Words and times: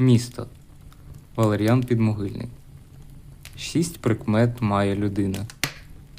Місто 0.00 0.46
Валеріан 1.36 1.82
Підмогильний. 1.82 2.48
Шість 3.56 3.98
прикмет 3.98 4.62
має 4.62 4.96
людина. 4.96 5.46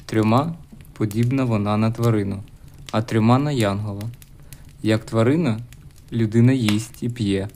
Трьома 0.06 0.54
подібна 0.92 1.44
вона 1.44 1.76
на 1.76 1.90
тварину, 1.90 2.42
а 2.92 3.02
трьома 3.02 3.38
на 3.38 3.52
янгола. 3.52 4.02
Як 4.82 5.04
тварина, 5.04 5.60
людина 6.12 6.52
їсть 6.52 7.02
і 7.02 7.08
п'є. 7.08 7.48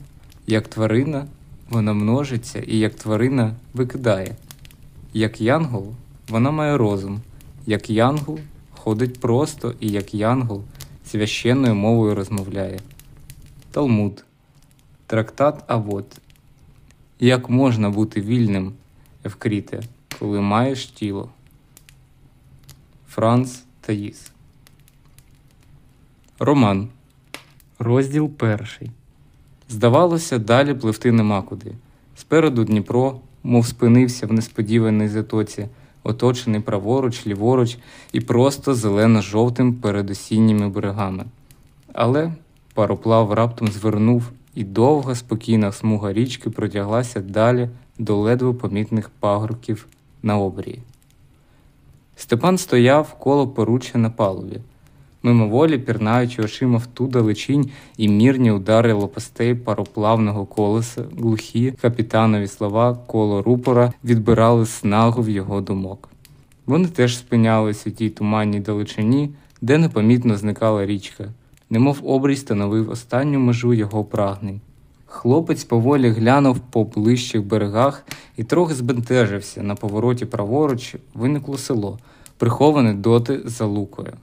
Як 0.47 0.67
тварина, 0.67 1.27
вона 1.69 1.93
множиться 1.93 2.59
і 2.59 2.77
як 2.77 2.95
тварина 2.95 3.55
викидає. 3.73 4.35
Як 5.13 5.41
янгол, 5.41 5.93
вона 6.29 6.51
має 6.51 6.77
розум, 6.77 7.21
як 7.65 7.89
янгол 7.89 8.39
ходить 8.71 9.19
просто 9.19 9.73
і 9.79 9.89
як 9.89 10.13
янгол 10.13 10.63
священною 11.05 11.75
мовою 11.75 12.15
розмовляє. 12.15 12.79
Талмуд. 13.71 14.24
Трактат 15.07 15.63
Авод. 15.67 16.05
Як 17.19 17.49
можна 17.49 17.89
бути 17.89 18.21
вільним, 18.21 18.73
Евкріте, 19.23 19.83
коли 20.19 20.41
маєш 20.41 20.85
тіло? 20.85 21.29
Франц 23.07 23.63
Таїс. 23.81 24.31
Роман. 26.39 26.87
Розділ 27.79 28.29
перший. 28.29 28.91
Здавалося, 29.69 30.39
далі 30.39 30.73
пливти 30.73 31.11
нема 31.11 31.41
куди. 31.41 31.71
Спереду 32.15 32.63
Дніпро, 32.63 33.19
мов 33.43 33.67
спинився 33.67 34.27
в 34.27 34.33
несподіваній 34.33 35.07
затоці, 35.07 35.67
оточений 36.03 36.61
праворуч, 36.61 37.27
ліворуч 37.27 37.77
і 38.11 38.21
просто 38.21 38.75
зелено-жовтим 38.75 39.73
перед 39.73 40.09
осінніми 40.09 40.69
берегами. 40.69 41.25
Але 41.93 42.31
пароплав 42.73 43.33
раптом 43.33 43.67
звернув, 43.67 44.31
і 44.55 44.63
довга 44.63 45.15
спокійна 45.15 45.71
смуга 45.71 46.13
річки 46.13 46.49
протяглася 46.49 47.19
далі 47.19 47.69
до 47.97 48.17
ледве 48.17 48.53
помітних 48.53 49.09
пагорків 49.09 49.87
на 50.23 50.37
обрії. 50.37 50.79
Степан 52.15 52.57
стояв 52.57 53.13
коло 53.19 53.47
поруччя 53.47 53.97
на 53.97 54.09
палубі, 54.09 54.59
мимоволі 55.23 55.77
пірнаючи 55.77 56.43
очима 56.43 56.77
в 56.77 56.85
ту 56.85 57.07
далечінь 57.07 57.71
і 57.97 58.07
мірні 58.07 58.51
удари 58.51 58.93
лопастей 58.93 59.55
пароплавного 59.55 60.45
колеса, 60.45 61.05
глухі 61.17 61.73
капітанові 61.81 62.47
слова 62.47 62.97
коло 63.07 63.41
рупора 63.41 63.93
відбирали 64.03 64.65
снагу 64.65 65.21
в 65.21 65.29
його 65.29 65.61
думок. 65.61 66.09
Вони 66.65 66.87
теж 66.87 67.17
спинялись 67.17 67.87
у 67.87 67.91
тій 67.91 68.09
туманній 68.09 68.59
далечині, 68.59 69.29
де 69.61 69.77
непомітно 69.77 70.37
зникала 70.37 70.85
річка, 70.85 71.25
немов 71.75 71.99
обрій 72.03 72.35
становив 72.35 72.89
останню 72.89 73.39
межу 73.39 73.73
його 73.73 74.03
прагнень. 74.03 74.61
Хлопець 75.05 75.63
поволі 75.63 76.09
глянув 76.09 76.59
по 76.59 76.83
ближчих 76.83 77.45
берегах 77.45 78.05
і 78.37 78.43
трохи 78.43 78.73
збентежився. 78.73 79.63
На 79.63 79.75
повороті 79.75 80.25
праворуч 80.25 80.95
виникло 81.13 81.57
село, 81.57 81.99
приховане 82.37 82.93
доти 82.93 83.41
за 83.45 83.65
лукою. 83.65 84.13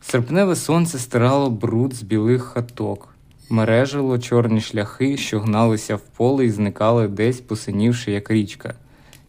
Серпневе 0.00 0.56
сонце 0.56 0.98
стирало 0.98 1.50
бруд 1.50 1.94
з 1.94 2.02
білих 2.02 2.42
хаток, 2.42 3.08
мережило 3.50 4.18
чорні 4.18 4.60
шляхи, 4.60 5.16
що 5.16 5.40
гналися 5.40 5.96
в 5.96 6.00
поле 6.00 6.44
і 6.44 6.50
зникали 6.50 7.08
десь, 7.08 7.40
посинівши, 7.40 8.12
як 8.12 8.30
річка. 8.30 8.74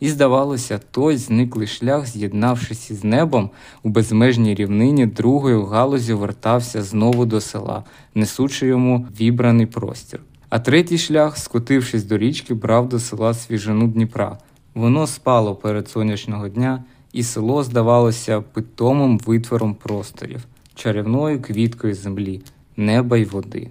І, 0.02 0.10
здавалося, 0.10 0.80
той 0.92 1.18
зниклий 1.18 1.68
шлях, 1.68 2.08
з'єднавшись 2.08 2.92
із 2.92 3.04
небом 3.04 3.50
у 3.84 3.90
безмежній 3.90 4.56
рівнині, 4.56 5.06
другою 5.06 5.66
галузю 5.66 6.18
вертався 6.18 6.84
знову 6.84 7.26
до 7.26 7.42
села, 7.42 7.84
несучи 8.16 8.68
йому 8.68 9.08
вібраний 9.20 9.66
простір. 9.66 10.20
А 10.50 10.60
третій 10.60 10.98
шлях, 10.98 11.38
скотившись 11.38 12.04
до 12.04 12.18
річки, 12.18 12.54
брав 12.54 12.90
до 12.90 13.00
села 13.00 13.34
свіжину 13.34 13.88
Дніпра. 13.88 14.38
Воно 14.74 15.08
спало 15.08 15.56
перед 15.56 15.90
сонячного 15.90 16.50
дня, 16.50 16.84
і 17.14 17.24
село 17.24 17.64
здавалося 17.64 18.42
питомим 18.42 19.18
витвором 19.18 19.75
просторів, 19.75 20.46
чарівною 20.75 21.42
квіткою 21.42 21.96
землі, 21.96 22.42
неба 22.78 23.18
й 23.18 23.25
води. 23.25 23.68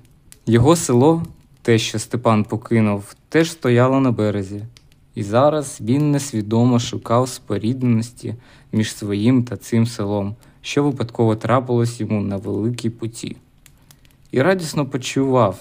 Його 0.47 0.77
село, 0.77 1.23
те, 1.63 1.79
що 1.79 1.99
Степан 1.99 2.45
покинув, 2.45 3.15
теж 3.29 3.51
стояло 3.51 4.01
на 4.01 4.11
березі, 4.11 4.63
і 5.15 5.23
зараз 5.23 5.79
він 5.81 6.11
несвідомо 6.11 6.79
шукав 6.79 7.29
спорідненості 7.29 8.35
між 8.73 8.95
своїм 8.97 9.45
та 9.45 9.57
цим 9.57 9.87
селом, 9.87 10.35
що 10.63 10.85
випадково 10.85 11.37
трапилось 11.37 12.01
йому 12.01 12.21
на 12.21 12.37
великій 12.37 12.91
путі. 12.91 13.37
І 14.33 14.43
радісно 14.43 14.87
почував, 14.87 15.59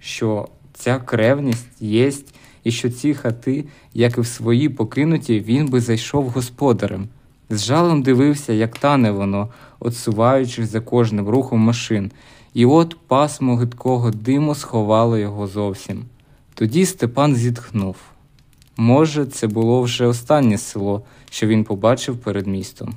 що 0.00 0.48
ця 0.74 0.98
кревність 0.98 1.82
єсть, 1.82 2.34
і 2.64 2.70
що 2.70 2.90
ці 2.90 3.14
хати, 3.14 3.64
як 3.94 4.18
і 4.18 4.20
в 4.20 4.26
свої 4.26 4.68
покинуті, 4.68 5.40
він 5.40 5.68
би 5.68 5.80
зайшов 5.80 6.28
господарем. 6.28 7.08
З 7.50 7.64
жалем 7.64 8.02
дивився, 8.02 8.52
як 8.52 8.78
тане 8.78 9.10
воно, 9.10 9.48
отсуваючись 9.80 10.70
за 10.70 10.80
кожним 10.80 11.28
рухом 11.28 11.60
машин, 11.60 12.10
і 12.54 12.66
от 12.66 12.96
пасмо 13.06 13.56
гидкого 13.56 14.10
диму 14.10 14.54
сховало 14.54 15.18
його 15.18 15.46
зовсім. 15.46 16.04
Тоді 16.54 16.86
Степан 16.86 17.36
зітхнув. 17.36 17.96
Може, 18.76 19.26
це 19.26 19.46
було 19.46 19.82
вже 19.82 20.06
останнє 20.06 20.58
село, 20.58 21.02
що 21.30 21.46
він 21.46 21.64
побачив 21.64 22.18
перед 22.18 22.46
містом. 22.46 22.94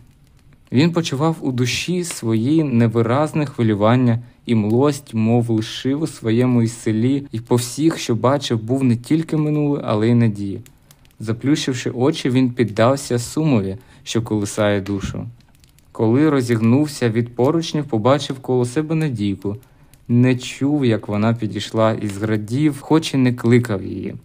Він 0.72 0.92
почував 0.92 1.36
у 1.42 1.52
душі 1.52 2.04
свої 2.04 2.64
невиразне 2.64 3.46
хвилювання 3.46 4.20
і 4.46 4.56
млость, 4.56 5.14
мов 5.14 5.50
лишив 5.50 6.02
у 6.02 6.08
своєму 6.08 6.62
із 6.62 6.82
селі, 6.82 7.24
і 7.32 7.40
по 7.40 7.56
всіх, 7.56 7.98
що 7.98 8.16
бачив, 8.16 8.64
був 8.64 8.84
не 8.84 8.96
тільки 8.96 9.38
минуле, 9.38 9.82
але 9.86 10.10
й 10.10 10.14
надії. 10.14 10.62
Заплющивши 11.20 11.90
очі, 11.90 12.30
він 12.30 12.52
піддався 12.52 13.20
сумові, 13.20 13.78
що 14.04 14.22
колисає 14.22 14.82
душу. 14.82 15.26
Коли 15.92 16.30
розігнувся 16.30 17.10
від 17.10 17.36
поручнів, 17.36 17.86
побачив 17.86 18.40
коло 18.40 18.66
себе 18.66 18.96
надійку, 18.96 19.58
не 20.08 20.36
чув, 20.36 20.86
як 20.86 21.08
вона 21.08 21.34
підійшла 21.34 21.92
і 21.94 22.08
зрадів, 22.08 22.82
хоч 22.82 23.14
і 23.14 23.18
не 23.18 23.34
кликав 23.34 23.84
її. 23.84 24.16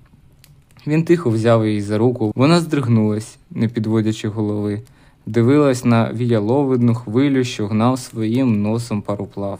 Він 0.87 1.05
тихо 1.05 1.31
взяв 1.31 1.67
її 1.67 1.81
за 1.81 1.99
руку, 1.99 2.33
вона 2.35 2.61
здригнулась, 2.61 3.39
не 3.51 3.69
підводячи 3.69 4.29
голови, 4.29 4.83
дивилась 5.27 5.85
на 5.85 6.13
віяловидну 6.13 6.95
хвилю, 6.95 7.45
що 7.45 7.67
гнав 7.67 7.99
своїм 7.99 8.63
носом 8.63 9.03
пароплав. 9.03 9.59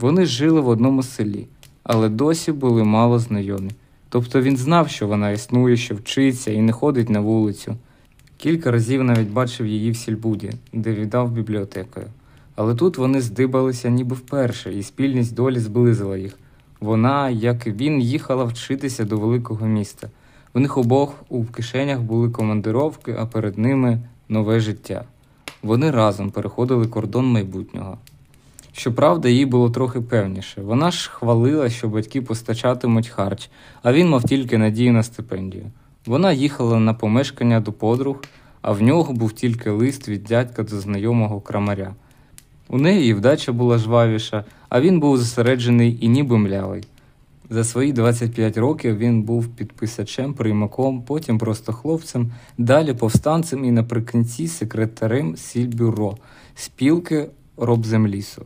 Вони 0.00 0.26
жили 0.26 0.60
в 0.60 0.68
одному 0.68 1.02
селі, 1.02 1.46
але 1.82 2.08
досі 2.08 2.52
були 2.52 2.84
мало 2.84 3.18
знайомі. 3.18 3.70
Тобто 4.08 4.40
він 4.40 4.56
знав, 4.56 4.88
що 4.88 5.06
вона 5.06 5.30
існує, 5.30 5.76
що 5.76 5.94
вчиться 5.94 6.50
і 6.50 6.60
не 6.60 6.72
ходить 6.72 7.10
на 7.10 7.20
вулицю. 7.20 7.76
Кілька 8.36 8.70
разів 8.70 9.04
навіть 9.04 9.30
бачив 9.30 9.66
її 9.66 9.90
в 9.90 9.96
сільбуді, 9.96 10.52
де 10.72 10.94
віддав 10.94 11.30
бібліотекою. 11.30 12.06
Але 12.54 12.74
тут 12.74 12.98
вони 12.98 13.20
здибалися 13.20 13.90
ніби 13.90 14.16
вперше, 14.16 14.74
і 14.74 14.82
спільність 14.82 15.34
долі 15.34 15.58
зблизила 15.58 16.16
їх. 16.16 16.38
Вона, 16.80 17.30
як 17.30 17.66
і 17.66 17.70
він, 17.70 18.00
їхала 18.00 18.44
вчитися 18.44 19.04
до 19.04 19.18
великого 19.18 19.66
міста. 19.66 20.08
В 20.56 20.60
них 20.60 20.78
обох 20.78 21.14
у 21.28 21.44
кишенях 21.44 22.00
були 22.00 22.30
командировки, 22.30 23.14
а 23.18 23.26
перед 23.26 23.58
ними 23.58 24.00
нове 24.28 24.60
життя. 24.60 25.04
Вони 25.62 25.90
разом 25.90 26.30
переходили 26.30 26.86
кордон 26.86 27.26
майбутнього. 27.26 27.98
Щоправда, 28.72 29.28
їй 29.28 29.46
було 29.46 29.70
трохи 29.70 30.00
певніше. 30.00 30.62
Вона 30.62 30.90
ж 30.90 31.10
хвалила, 31.10 31.70
що 31.70 31.88
батьки 31.88 32.22
постачатимуть 32.22 33.08
харч, 33.08 33.50
а 33.82 33.92
він 33.92 34.08
мав 34.08 34.24
тільки 34.24 34.58
надію 34.58 34.92
на 34.92 35.02
стипендію. 35.02 35.64
Вона 36.06 36.32
їхала 36.32 36.78
на 36.78 36.94
помешкання 36.94 37.60
до 37.60 37.72
подруг, 37.72 38.24
а 38.62 38.72
в 38.72 38.82
нього 38.82 39.12
був 39.12 39.32
тільки 39.32 39.70
лист 39.70 40.08
від 40.08 40.24
дядька 40.24 40.62
до 40.62 40.80
знайомого 40.80 41.40
крамаря. 41.40 41.94
У 42.68 42.78
неї 42.78 43.10
і 43.10 43.14
вдача 43.14 43.52
була 43.52 43.78
жвавіша, 43.78 44.44
а 44.68 44.80
він 44.80 45.00
був 45.00 45.18
зосереджений 45.18 45.98
і 46.00 46.08
ніби 46.08 46.38
млявий. 46.38 46.84
За 47.50 47.64
свої 47.64 47.92
25 47.92 48.58
років 48.58 48.98
він 48.98 49.22
був 49.22 49.48
підписачем, 49.48 50.34
приймаком, 50.34 51.02
потім 51.02 51.38
просто 51.38 51.72
хлопцем, 51.72 52.32
далі 52.58 52.94
повстанцем 52.94 53.64
і 53.64 53.70
наприкінці 53.70 54.48
секретарем 54.48 55.36
сільбюро, 55.36 56.16
спілки 56.54 57.26
робземлісу. 57.56 58.42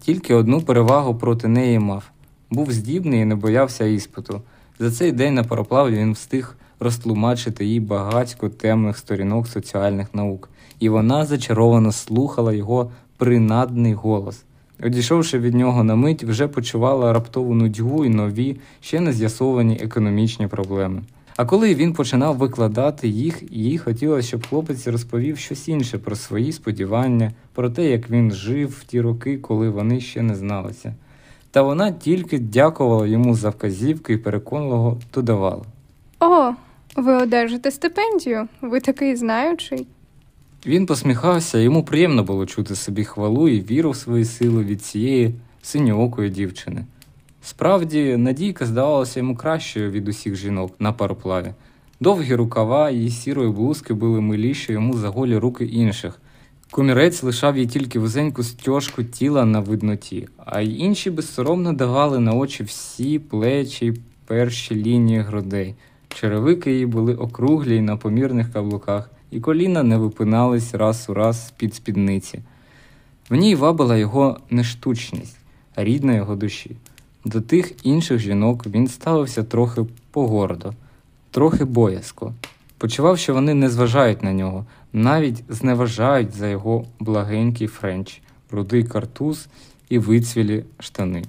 Тільки 0.00 0.34
одну 0.34 0.60
перевагу 0.60 1.14
проти 1.14 1.48
неї 1.48 1.78
мав 1.78 2.10
був 2.50 2.72
здібний 2.72 3.20
і 3.20 3.24
не 3.24 3.34
боявся 3.34 3.84
іспиту. 3.84 4.42
За 4.78 4.90
цей 4.90 5.12
день 5.12 5.34
на 5.34 5.44
пароплаві 5.44 5.96
він 5.96 6.12
встиг 6.12 6.56
розтлумачити 6.80 7.64
їй 7.64 7.80
багатько 7.80 8.48
темних 8.48 8.98
сторінок 8.98 9.48
соціальних 9.48 10.14
наук, 10.14 10.50
і 10.78 10.88
вона 10.88 11.26
зачаровано 11.26 11.92
слухала 11.92 12.52
його 12.52 12.90
принадний 13.16 13.94
голос. 13.94 14.44
Одійшовши 14.82 15.38
від 15.38 15.54
нього 15.54 15.84
на 15.84 15.94
мить, 15.94 16.24
вже 16.24 16.48
почувала 16.48 17.12
раптову 17.12 17.54
нудьгу 17.54 18.04
і 18.04 18.08
нові, 18.08 18.56
ще 18.80 19.00
не 19.00 19.12
з'ясовані 19.12 19.78
економічні 19.82 20.46
проблеми. 20.46 21.02
А 21.36 21.44
коли 21.44 21.74
він 21.74 21.92
починав 21.92 22.36
викладати 22.36 23.08
їх, 23.08 23.42
їй 23.52 23.78
хотілося, 23.78 24.28
щоб 24.28 24.46
хлопець 24.46 24.86
розповів 24.86 25.38
щось 25.38 25.68
інше 25.68 25.98
про 25.98 26.16
свої 26.16 26.52
сподівання, 26.52 27.32
про 27.54 27.70
те, 27.70 27.84
як 27.84 28.10
він 28.10 28.30
жив 28.30 28.68
в 28.80 28.84
ті 28.84 29.00
роки, 29.00 29.38
коли 29.38 29.70
вони 29.70 30.00
ще 30.00 30.22
не 30.22 30.34
зналися. 30.34 30.94
Та 31.50 31.62
вона 31.62 31.92
тільки 31.92 32.38
дякувала 32.38 33.06
йому 33.06 33.34
за 33.34 33.50
вказівки 33.50 34.12
і 34.12 34.16
переконливо 34.16 34.98
додавала. 35.14 35.62
О, 36.20 36.52
ви 36.96 37.12
одержите 37.12 37.70
стипендію, 37.70 38.48
ви 38.60 38.80
такий 38.80 39.16
знаючий. 39.16 39.86
Він 40.66 40.86
посміхався, 40.86 41.58
йому 41.58 41.84
приємно 41.84 42.24
було 42.24 42.46
чути 42.46 42.74
собі 42.74 43.04
хвалу 43.04 43.48
і 43.48 43.60
віру 43.60 43.90
в 43.90 43.96
свої 43.96 44.24
сили 44.24 44.64
від 44.64 44.82
цієї 44.82 45.34
синьоокої 45.62 46.30
дівчини. 46.30 46.84
Справді, 47.42 48.16
Надійка 48.16 48.66
здавалася 48.66 49.20
йому 49.20 49.36
кращою 49.36 49.90
від 49.90 50.08
усіх 50.08 50.36
жінок 50.36 50.74
на 50.78 50.92
пароплаві. 50.92 51.52
Довгі 52.00 52.34
рукава 52.34 52.90
її 52.90 53.10
сірої 53.10 53.50
блузки 53.50 53.94
були 53.94 54.20
миліші 54.20 54.72
йому 54.72 54.94
за 54.94 55.08
голі 55.08 55.36
руки 55.36 55.64
інших. 55.64 56.20
Комірець 56.70 57.22
лишав 57.22 57.58
їй 57.58 57.66
тільки 57.66 57.98
вузеньку 57.98 58.42
стяжку 58.42 59.04
тіла 59.04 59.44
на 59.44 59.60
видноті, 59.60 60.28
а 60.36 60.60
й 60.60 60.78
інші 60.78 61.10
безсоромно 61.10 61.72
давали 61.72 62.18
на 62.18 62.32
очі 62.32 62.64
всі 62.64 63.18
плечі 63.18 63.94
перші 64.26 64.74
лінії 64.74 65.20
грудей. 65.20 65.74
Черевики 66.08 66.72
її 66.72 66.86
були 66.86 67.14
округлі 67.14 67.76
й 67.76 67.80
на 67.80 67.96
помірних 67.96 68.52
каблуках, 68.52 69.10
і 69.32 69.40
коліна 69.40 69.82
не 69.82 69.96
випинались 69.96 70.74
раз 70.74 71.06
у 71.08 71.14
раз 71.14 71.46
з-під 71.46 71.74
спідниці. 71.74 72.40
В 73.30 73.34
ній 73.34 73.54
вабила 73.54 73.96
його 73.96 74.36
не 74.50 74.64
штучність, 74.64 75.36
а 75.74 75.84
рідна 75.84 76.14
його 76.14 76.36
душі. 76.36 76.76
До 77.24 77.40
тих 77.40 77.86
інших 77.86 78.18
жінок 78.18 78.66
він 78.66 78.88
ставився 78.88 79.42
трохи 79.42 79.84
погордо, 80.10 80.72
трохи 81.30 81.64
боязко. 81.64 82.34
Почував, 82.78 83.18
що 83.18 83.34
вони 83.34 83.54
не 83.54 83.70
зважають 83.70 84.22
на 84.22 84.32
нього, 84.32 84.66
навіть 84.92 85.44
зневажають 85.48 86.34
за 86.34 86.48
його 86.48 86.84
благенький 87.00 87.66
френч, 87.66 88.20
рудий 88.50 88.84
картуз 88.84 89.48
і 89.88 89.98
вицвілі 89.98 90.64
штани. 90.78 91.24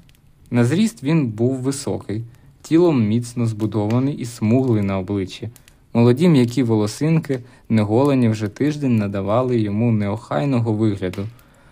На 0.52 0.66
зріст 0.66 1.04
він 1.04 1.28
був 1.28 1.56
високий, 1.56 2.24
тілом 2.62 3.08
міцно 3.08 3.48
збудований 3.48 4.16
і 4.16 4.26
смуглий 4.26 4.84
на 4.84 5.00
обличчі. 5.00 5.50
Молоді 5.94 6.30
м'які 6.30 6.64
волосинки, 6.64 7.40
неголені 7.70 8.30
вже 8.30 8.48
тиждень 8.48 8.98
надавали 8.98 9.60
йому 9.60 9.92
неохайного 9.92 10.74
вигляду, 10.74 11.28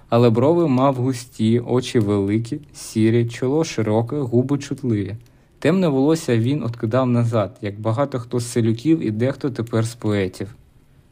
але 0.10 0.30
брови 0.30 0.68
мав 0.68 0.96
густі, 0.96 1.60
очі 1.60 2.00
великі, 2.00 2.60
сірі, 2.74 3.26
чоло 3.26 3.64
широке, 3.64 4.16
губи 4.16 4.58
чутливі. 4.58 5.16
Темне 5.60 5.88
волосся 5.88 6.38
він 6.38 6.64
откидав 6.64 7.08
назад, 7.08 7.58
як 7.62 7.80
багато 7.80 8.20
хто 8.20 8.40
з 8.40 8.52
селюків 8.52 9.00
і 9.08 9.12
дехто 9.12 9.50
тепер 9.50 9.86
з 9.86 9.96
поетів. 9.96 10.56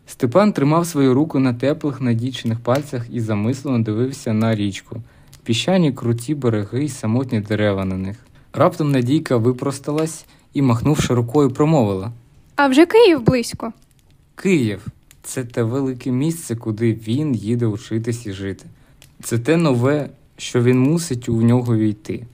Степан 0.06 0.54
тримав 0.54 0.86
свою 0.86 1.14
руку 1.14 1.40
на 1.40 1.54
теплих 1.54 2.02
надічених 2.02 2.60
пальцях 2.60 3.06
і 3.12 3.20
замислено 3.20 3.84
дивився 3.84 4.34
на 4.34 4.56
річку, 4.56 5.02
піщані 5.44 5.92
круті 5.92 6.36
береги 6.36 6.84
й 6.84 6.90
самотні 6.90 7.40
дерева 7.40 7.86
на 7.86 7.98
них. 7.98 8.18
Раптом 8.54 8.92
Надійка 8.92 9.38
випросталась 9.38 10.26
і, 10.54 10.62
махнувши 10.62 11.14
рукою, 11.14 11.50
промовила 11.50 12.12
А 12.62 12.68
вже 12.68 12.86
Київ 12.86 13.22
близько. 13.22 13.74
Київ 14.36 14.88
це 15.24 15.44
те 15.44 15.64
велике 15.64 16.12
місце, 16.12 16.56
куди 16.56 16.94
він 16.94 17.36
їде 17.36 17.68
вчитись 17.68 18.26
і 18.26 18.32
жити. 18.32 18.66
Це 19.24 19.40
те 19.40 19.58
нове, 19.58 20.10
що 20.38 20.64
він 20.64 20.80
мусить 20.80 21.30
у 21.30 21.42
нього 21.42 21.78
війти, 21.78 22.26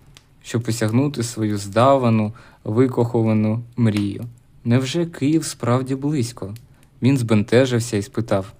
щоб 0.43 0.65
осягнути 0.67 1.23
свою 1.23 1.57
здавану, 1.57 2.33
викоховану 2.63 3.63
мрію. 3.77 4.25
Невже 4.63 5.05
Київ 5.05 5.45
справді 5.45 5.95
близько? 5.95 6.55
Він 7.01 7.17
збентежився 7.17 7.97
і 7.97 8.01
спитав: 8.01 8.53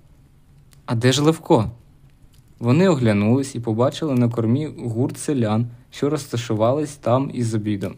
А 0.85 0.95
де 0.95 1.11
ж 1.11 1.23
Левко? 1.23 1.71
Вони 2.59 2.89
оглянулись 2.89 3.55
і 3.55 3.59
побачили 3.59 4.15
на 4.15 4.29
кормі 4.29 4.69
гурт 4.77 5.17
селян, 5.17 5.67
що 5.91 6.09
розташувались 6.09 6.95
там 6.95 7.31
із 7.33 7.53
обідом. 7.53 7.95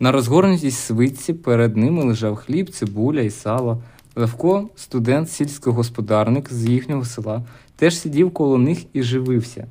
На 0.00 0.12
розгорнутій 0.12 0.70
свитці 0.70 1.32
перед 1.32 1.76
ними 1.76 2.04
лежав 2.04 2.36
хліб, 2.36 2.70
цибуля 2.70 3.20
і 3.20 3.30
сало. 3.30 3.82
Левко, 4.16 4.68
студент, 4.76 5.30
сільськогосподарник 5.30 6.52
з 6.52 6.68
їхнього 6.68 7.04
села, 7.04 7.42
теж 7.76 7.98
сидів 7.98 8.30
коло 8.30 8.58
них 8.58 8.84
і 8.92 9.02
живився. 9.02 9.66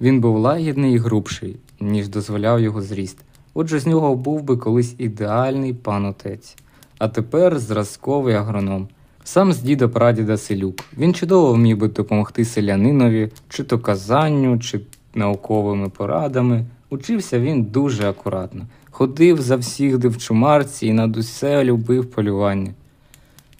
Він 0.00 0.20
був 0.20 0.36
лагідний 0.36 0.94
і 0.94 0.98
грубший, 0.98 1.56
ніж 1.80 2.08
дозволяв 2.08 2.60
його 2.60 2.82
зріст. 2.82 3.18
Отже, 3.54 3.78
з 3.80 3.86
нього 3.86 4.14
був 4.14 4.42
би 4.42 4.56
колись 4.56 4.94
ідеальний 4.98 5.74
пан 5.74 6.06
отець, 6.06 6.56
а 6.98 7.08
тепер 7.08 7.58
зразковий 7.58 8.34
агроном. 8.34 8.88
Сам 9.24 9.52
з 9.52 9.58
діда 9.58 9.88
прадіда 9.88 10.36
селюк. 10.36 10.76
Він 10.98 11.14
чудово 11.14 11.52
вмів 11.52 11.78
би 11.78 11.88
допомогти 11.88 12.44
селянинові, 12.44 13.30
чи 13.48 13.64
то 13.64 13.78
казанню, 13.78 14.58
чи 14.58 14.80
науковими 15.14 15.88
порадами. 15.88 16.64
Учився 16.90 17.40
він 17.40 17.62
дуже 17.62 18.08
акуратно, 18.10 18.66
ходив 18.92 19.42
за 19.42 19.56
всіх 19.56 19.96
в 19.96 20.16
чумарці 20.16 20.86
і 20.86 20.92
над 20.92 21.16
усе 21.16 21.64
любив 21.64 22.10
полювання. 22.10 22.74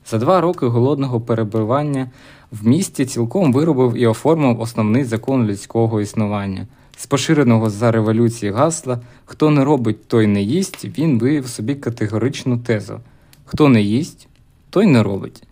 За 0.06 0.18
два 0.18 0.40
роки 0.40 0.66
голодного 0.66 1.20
перебування 1.20 2.10
в 2.52 2.66
місті 2.66 3.06
цілком 3.06 3.52
виробив 3.52 3.94
і 3.96 4.06
оформив 4.06 4.60
основний 4.60 5.04
закон 5.04 5.46
людського 5.46 6.00
існування. 6.00 6.66
З 6.96 7.06
поширеного 7.06 7.70
за 7.70 7.92
революції 7.92 8.52
гасла 8.52 9.00
Хто 9.24 9.50
не 9.50 9.64
робить, 9.64 10.08
той 10.08 10.26
не 10.26 10.42
їсть, 10.42 10.84
він 10.98 11.18
виявив 11.18 11.48
собі 11.48 11.74
категоричну 11.74 12.58
тезу 12.58 13.00
Хто 13.44 13.68
не 13.68 13.82
їсть, 13.82 14.28
той 14.70 14.86
не 14.86 15.02
робить, 15.02 15.42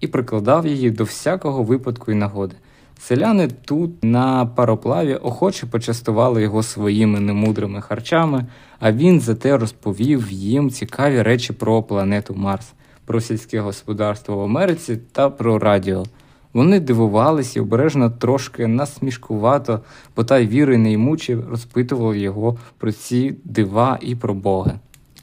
і 0.00 0.06
прикладав 0.06 0.66
її 0.66 0.90
до 0.90 1.04
всякого 1.04 1.62
випадку 1.62 2.12
і 2.12 2.14
нагоди. 2.14 2.54
Селяни 3.00 3.48
тут 3.48 4.04
на 4.04 4.46
пароплаві 4.46 5.14
охоче 5.14 5.66
почастували 5.66 6.42
його 6.42 6.62
своїми 6.62 7.20
немудрими 7.20 7.80
харчами, 7.80 8.46
а 8.80 8.92
він 8.92 9.20
зате 9.20 9.56
розповів 9.56 10.32
їм 10.32 10.70
цікаві 10.70 11.22
речі 11.22 11.52
про 11.52 11.82
планету 11.82 12.34
Марс, 12.34 12.72
про 13.04 13.20
сільське 13.20 13.60
господарство 13.60 14.36
в 14.36 14.40
Америці 14.40 14.98
та 15.12 15.30
про 15.30 15.58
радіо. 15.58 16.04
Вони 16.52 16.80
дивувалися 16.80 17.58
і 17.58 17.62
обережно 17.62 18.10
трошки 18.10 18.66
насмішкувато, 18.66 19.80
бо 20.16 20.24
та 20.24 20.44
віри 20.44 20.78
не 20.78 20.92
ймучі 20.92 21.34
розпитували 21.34 22.18
його 22.18 22.56
про 22.78 22.92
ці 22.92 23.36
дива 23.44 23.98
і 24.02 24.16
про 24.16 24.34
Боги. 24.34 24.72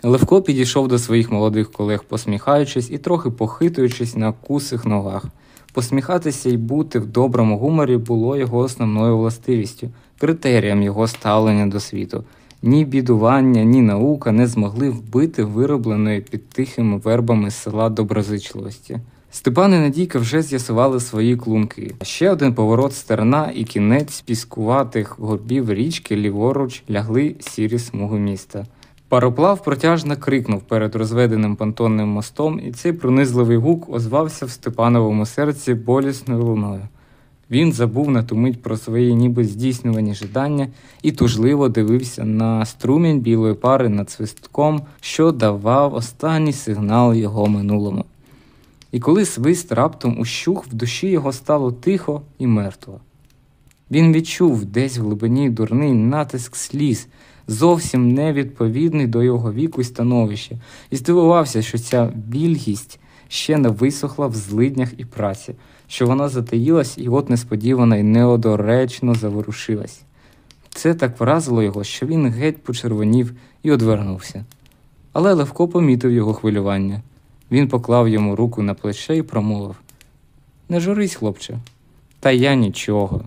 Левко 0.04 0.42
підійшов 0.42 0.88
до 0.88 1.00
своїх 1.00 1.31
молодих 1.31 1.72
колег, 1.72 2.04
посміхаючись 2.04 2.92
і 2.92 2.98
трохи 2.98 3.30
похитуючись 3.30 4.16
на 4.16 4.31
кусих 4.31 4.86
ногах. 4.86 5.25
Посміхатися 5.75 6.50
і 6.50 6.57
бути 6.57 7.00
в 7.00 7.06
доброму 7.06 7.57
гуморі 7.57 7.98
було 7.98 8.38
його 8.38 8.57
основною 8.57 9.18
властивістю, 9.18 9.89
критерієм 10.19 10.83
його 10.83 11.07
ставлення 11.07 11.68
до 11.68 11.80
світу. 11.80 12.24
Ні 12.62 12.86
бідування, 12.86 13.63
ні 13.63 13.81
наука 13.81 14.31
не 14.31 14.48
змогли 14.48 14.89
вбити 14.89 15.44
виробленої 15.44 16.22
під 16.22 16.50
тихими 16.50 16.98
вербами 16.98 17.51
села 17.51 17.89
доброзичливості. 17.89 19.00
Степан 19.32 19.74
і 19.74 19.77
Надійка 19.77 20.20
вже 20.20 20.41
з'ясували 20.41 21.00
свої 21.00 21.38
клунки. 21.38 21.96
Ще 22.01 22.32
один 22.32 22.53
поворот 22.53 22.94
стерна 22.94 23.51
і 23.55 23.63
кінець 23.63 24.22
піскуватих 24.22 25.20
горбів 25.20 25.74
річки 25.74 26.15
ліворуч 26.15 26.84
лягли 26.89 27.36
сірі 27.39 27.79
смуги 27.79 28.20
міста. 28.20 28.65
Пароплав 29.15 29.63
протяжно 29.63 30.17
крикнув 30.17 30.62
перед 30.62 30.95
розведеним 30.95 31.55
понтонним 31.55 32.07
мостом, 32.07 32.60
і 32.60 32.72
цей 32.72 32.93
пронизливий 32.93 33.57
гук 33.57 33.89
озвався 33.89 34.45
в 34.45 34.50
Степановому 34.50 35.25
серці 35.25 35.74
болісною 35.74 36.43
луною. 36.43 36.81
Він 37.51 37.74
забув 37.74 38.12
на 38.12 38.24
ту 38.24 38.36
мить 38.36 38.62
про 38.62 38.77
свої 38.77 39.15
ніби 39.15 39.43
здійснювані 39.43 40.13
жадання 40.13 40.67
і 41.01 41.12
тужливо 41.12 41.69
дивився 41.69 42.24
на 42.25 42.65
струмінь 42.65 43.19
білої 43.19 43.53
пари 43.53 43.89
над 43.89 44.10
свистком, 44.10 44.81
що 45.01 45.31
давав 45.31 45.93
останній 45.93 46.53
сигнал 46.53 47.13
його 47.13 47.48
минулому. 47.48 48.05
І 48.91 49.00
коли 49.00 49.25
свист 49.25 49.72
раптом 49.72 50.19
ущух, 50.19 50.65
в 50.67 50.74
душі 50.74 51.07
його 51.07 51.34
стало 51.34 51.72
тихо 51.72 52.22
і 52.39 52.48
мертво. 52.48 53.00
Він 53.91 54.13
відчув 54.13 54.65
десь 54.65 54.98
в 54.98 55.01
глибині 55.01 55.50
дурний 55.50 55.93
натиск 55.93 56.55
сліз, 56.55 57.07
зовсім 57.47 58.13
невідповідний 58.13 59.07
до 59.07 59.23
його 59.23 59.53
віку 59.53 59.81
й 59.81 59.83
становища, 59.83 60.55
і 60.91 60.95
здивувався, 60.95 61.61
що 61.61 61.77
ця 61.77 62.13
вільгість 62.31 62.99
ще 63.27 63.57
не 63.57 63.69
висохла 63.69 64.27
в 64.27 64.35
злиднях 64.35 64.89
і 64.97 65.05
праці, 65.05 65.55
що 65.87 66.07
вона 66.07 66.29
затаїлась 66.29 66.97
і 66.97 67.09
от 67.09 67.29
несподівано 67.29 67.95
й 67.95 68.03
неодоречно 68.03 69.15
заворушилась. 69.15 70.01
Це 70.69 70.93
так 70.93 71.19
вразило 71.19 71.63
його, 71.63 71.83
що 71.83 72.05
він 72.05 72.27
геть 72.27 72.63
почервонів 72.63 73.33
і 73.63 73.71
одвернувся. 73.71 74.45
Але 75.13 75.33
Левко 75.33 75.67
помітив 75.67 76.11
його 76.11 76.33
хвилювання. 76.33 77.01
Він 77.51 77.67
поклав 77.67 78.09
йому 78.09 78.35
руку 78.35 78.61
на 78.61 78.73
плече 78.73 79.17
і 79.17 79.21
промовив 79.21 79.75
Не 80.69 80.79
журись, 80.79 81.15
хлопче, 81.15 81.59
та 82.19 82.31
я 82.31 82.55
нічого, 82.55 83.21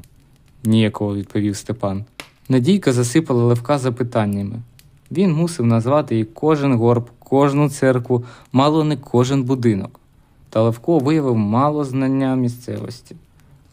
ніякого 0.64 1.16
відповів 1.16 1.56
Степан. 1.56 2.04
Надійка 2.48 2.92
засипала 2.92 3.44
Левка 3.44 3.78
запитаннями. 3.78 4.56
Він 5.10 5.32
мусив 5.32 5.66
назвати 5.66 6.18
і 6.18 6.24
кожен 6.24 6.74
горб, 6.74 7.10
кожну 7.18 7.70
церкву, 7.70 8.24
мало 8.52 8.84
не 8.84 8.96
кожен 8.96 9.42
будинок. 9.42 10.00
Та 10.50 10.62
Левко 10.62 10.98
виявив 10.98 11.36
мало 11.36 11.84
знання 11.84 12.36
місцевості. 12.36 13.16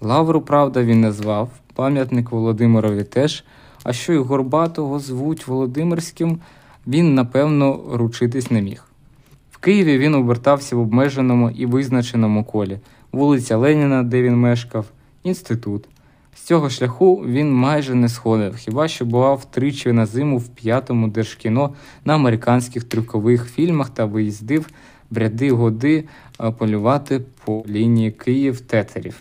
Лавру, 0.02 0.42
правда, 0.42 0.84
він 0.84 1.02
назвав, 1.02 1.50
пам'ятник 1.74 2.32
Володимирові 2.32 3.04
теж, 3.04 3.44
а 3.84 3.94
що 3.94 4.14
й 4.14 4.18
Горбатого 4.18 5.00
звуть 5.00 5.48
Володимирським, 5.48 6.40
він, 6.88 7.16
напевно, 7.16 7.80
ручитись 7.92 8.52
не 8.52 8.62
міг. 8.62 8.84
В 9.52 9.58
Києві 9.58 9.98
він 9.98 10.16
обертався 10.16 10.76
в 10.76 10.80
обмеженому 10.80 11.50
і 11.50 11.66
визначеному 11.66 12.44
колі 12.44 12.80
вулиця 13.12 13.58
Леніна, 13.58 14.04
де 14.04 14.22
він 14.22 14.36
мешкав, 14.36 14.86
інститут. 15.24 15.88
З 16.36 16.42
цього 16.42 16.70
шляху 16.70 17.16
він 17.16 17.54
майже 17.54 17.96
не 17.96 18.10
сходив, 18.10 18.56
хіба 18.56 18.88
що 18.88 19.06
бував 19.06 19.46
тричі 19.52 19.92
на 19.92 20.06
зиму 20.06 20.38
в 20.38 20.48
п'ятому 20.48 21.08
держкіно 21.08 21.74
на 22.06 22.16
американських 22.16 22.84
трюкових 22.84 23.50
фільмах 23.50 23.90
та 23.90 24.06
виїздив 24.06 24.70
в 25.12 25.18
ряди 25.18 25.52
годи 25.52 26.04
полювати 26.58 27.22
по 27.46 27.64
лінії 27.68 28.12
Київ-Тетерів. 28.12 29.16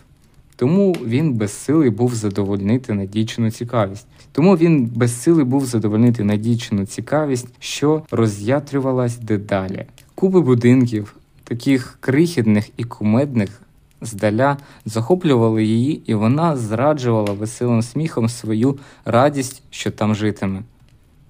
Тому 0.55 0.91
він 1.05 1.33
безсилий 1.33 1.89
був 1.89 2.15
задовольнити 2.15 2.93
надійчину 2.93 3.51
цікавість. 3.51 4.07
Тому 4.31 4.57
він 4.57 4.85
безсилий 4.85 5.45
був 5.45 5.65
задовольнити 5.65 6.23
надійчину 6.23 6.85
цікавість, 6.85 7.47
що 7.59 8.01
роз'ятрювалась 8.11 9.17
дедалі. 9.17 9.85
Куби 10.15 10.41
будинків, 10.41 11.15
таких 11.43 11.97
крихітних 11.99 12.69
і 12.77 12.83
кумедних, 12.83 13.61
здаля 14.05 14.57
захоплювали 14.85 15.63
її, 15.63 16.01
і 16.05 16.13
вона 16.13 16.57
зраджувала 16.57 17.33
веселим 17.33 17.81
сміхом 17.81 18.29
свою 18.29 18.77
радість, 19.05 19.63
що 19.69 19.91
там 19.91 20.15
житиме. 20.15 20.61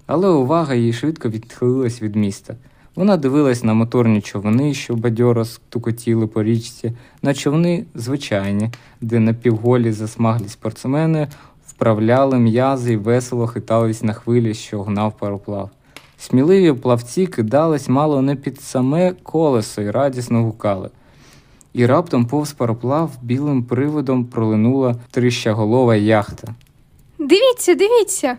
Але 0.06 0.28
увага 0.28 0.74
її 0.74 0.92
швидко 0.92 1.28
відхилилась 1.28 2.02
від 2.02 2.16
міста. 2.16 2.54
Вона 2.96 3.16
дивилась 3.16 3.64
на 3.64 3.74
моторні 3.74 4.20
човни, 4.20 4.74
що 4.74 4.94
бадьоро 4.94 5.44
стукотіли 5.44 6.26
по 6.26 6.42
річці, 6.42 6.92
на 7.22 7.34
човни 7.34 7.84
звичайні, 7.94 8.70
де 9.00 9.20
напівголі 9.20 9.92
засмаглі 9.92 10.48
спортсмени 10.48 11.28
вправляли 11.66 12.38
м'язи 12.38 12.92
і 12.92 12.96
весело 12.96 13.46
хитались 13.46 14.02
на 14.02 14.12
хвилі, 14.12 14.54
що 14.54 14.82
гнав 14.82 15.16
пароплав. 15.18 15.70
Сміливі 16.18 16.72
плавці 16.72 17.26
кидались 17.26 17.88
мало 17.88 18.22
не 18.22 18.36
під 18.36 18.60
саме 18.60 19.12
колесо 19.22 19.82
і 19.82 19.90
радісно 19.90 20.42
гукали. 20.42 20.90
І 21.76 21.86
раптом 21.86 22.26
повз 22.26 22.52
пароплав 22.52 23.10
білим 23.22 23.62
приводом 23.62 24.24
пролинула 24.24 24.96
трищаголова 25.10 25.96
яхта. 25.96 26.54
Дивіться, 27.18 27.74
дивіться. 27.74 28.36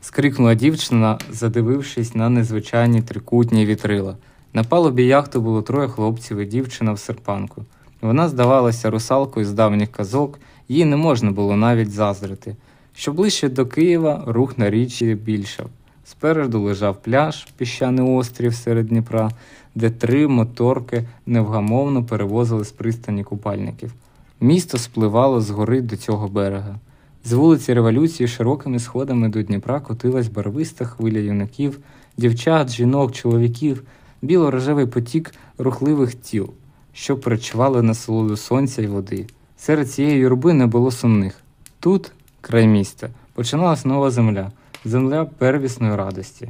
скрикнула 0.00 0.54
дівчина, 0.54 1.18
задивившись 1.30 2.14
на 2.14 2.28
незвичайні 2.28 3.02
трикутні 3.02 3.66
вітрила. 3.66 4.16
На 4.52 4.64
палубі 4.64 5.06
яхти 5.06 5.38
було 5.38 5.62
троє 5.62 5.88
хлопців 5.88 6.38
і 6.38 6.44
дівчина 6.46 6.92
в 6.92 6.98
серпанку. 6.98 7.64
Вона 8.00 8.28
здавалася 8.28 8.90
русалкою 8.90 9.46
з 9.46 9.52
давніх 9.52 9.92
казок, 9.92 10.38
їй 10.68 10.84
не 10.84 10.96
можна 10.96 11.30
було 11.30 11.56
навіть 11.56 11.90
заздрити. 11.90 12.56
Що 12.94 13.12
ближче 13.12 13.48
до 13.48 13.66
Києва 13.66 14.24
рух 14.26 14.58
на 14.58 14.70
річці 14.70 15.14
більшав. 15.14 15.66
Спереду 16.04 16.60
лежав 16.60 17.02
пляж, 17.02 17.48
піщаний 17.56 18.06
острів 18.06 18.54
серед 18.54 18.86
Дніпра, 18.86 19.30
де 19.74 19.90
три 19.90 20.28
моторки 20.28 21.04
невгамовно 21.26 22.04
перевозили 22.04 22.64
з 22.64 22.72
пристані 22.72 23.24
купальників. 23.24 23.94
Місто 24.40 24.78
спливало 24.78 25.40
з 25.40 25.50
гори 25.50 25.80
до 25.80 25.96
цього 25.96 26.28
берега. 26.28 26.78
З 27.24 27.32
вулиці 27.32 27.74
Революції 27.74 28.28
широкими 28.28 28.78
сходами 28.78 29.28
до 29.28 29.42
Дніпра 29.42 29.80
котилась 29.80 30.28
барвиста 30.28 30.84
хвиля 30.84 31.18
юнаків, 31.18 31.78
дівчат, 32.16 32.70
жінок, 32.70 33.12
чоловіків, 33.12 33.82
біло-рожевий 34.22 34.86
потік 34.86 35.34
рухливих 35.58 36.14
тіл, 36.14 36.50
що 36.92 37.16
причували 37.16 37.82
насолоду 37.82 38.36
сонця 38.36 38.82
й 38.82 38.86
води. 38.86 39.26
Серед 39.56 39.90
цієї 39.90 40.16
юрби 40.16 40.52
не 40.52 40.66
було 40.66 40.90
сумних. 40.90 41.40
Тут, 41.80 42.12
край 42.40 42.66
міста, 42.66 43.08
починалась 43.34 43.84
нова 43.84 44.10
земля, 44.10 44.50
земля 44.84 45.24
первісної 45.24 45.96
радості. 45.96 46.48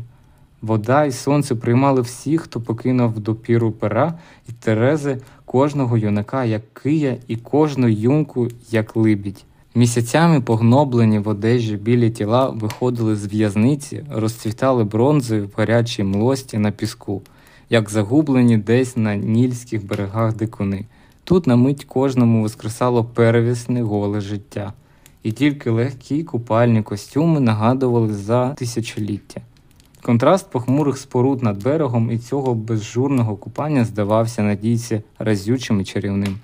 Вода 0.63 1.05
і 1.05 1.13
сонце 1.13 1.55
приймали 1.55 2.01
всіх, 2.01 2.41
хто 2.41 2.61
покинув 2.61 3.21
допіру 3.21 3.73
пера 3.73 4.19
і 4.49 4.53
терези 4.53 5.19
кожного 5.45 5.99
юнака, 5.99 6.45
як 6.45 6.75
кия, 6.75 7.17
і 7.29 7.37
кожну 7.37 7.89
юнку, 7.89 8.49
як 8.71 8.97
либідь. 8.97 9.45
Місяцями 9.75 10.41
погноблені 10.41 11.19
в 11.19 11.29
одежі 11.29 11.77
білі 11.77 12.11
тіла 12.11 12.49
виходили 12.49 13.17
з 13.17 13.27
в'язниці, 13.27 14.05
розцвітали 14.11 14.85
бронзою 14.85 15.47
в 15.47 15.51
гарячій 15.57 16.05
млості 16.05 16.59
на 16.59 16.71
піску, 16.71 17.23
як 17.71 17.91
загублені 17.91 18.57
десь 18.57 18.97
на 18.97 19.17
нільських 19.17 19.87
берегах 19.87 20.37
дикуни. 20.37 20.87
Тут 21.25 21.47
на 21.47 21.57
мить 21.57 21.85
кожному 21.85 22.43
воскресало 22.43 23.05
первісне 23.05 23.83
голе 23.83 24.21
життя, 24.21 24.73
і 25.25 25.33
тільки 25.33 25.71
легкі 25.71 26.25
купальні 26.25 26.83
костюми 26.83 27.41
нагадували 27.41 28.15
за 28.15 28.49
тисячоліття. 28.49 29.41
Контраст 30.03 30.51
похмурих 30.51 30.99
споруд 30.99 31.43
над 31.43 31.63
берегом 31.63 32.11
і 32.11 32.19
цього 32.19 32.55
безжурного 32.55 33.37
купання 33.37 33.85
здавався 33.85 34.43
надійці 34.43 35.03
разючим 35.19 35.81
і 35.81 35.85
чарівним. 35.85 36.39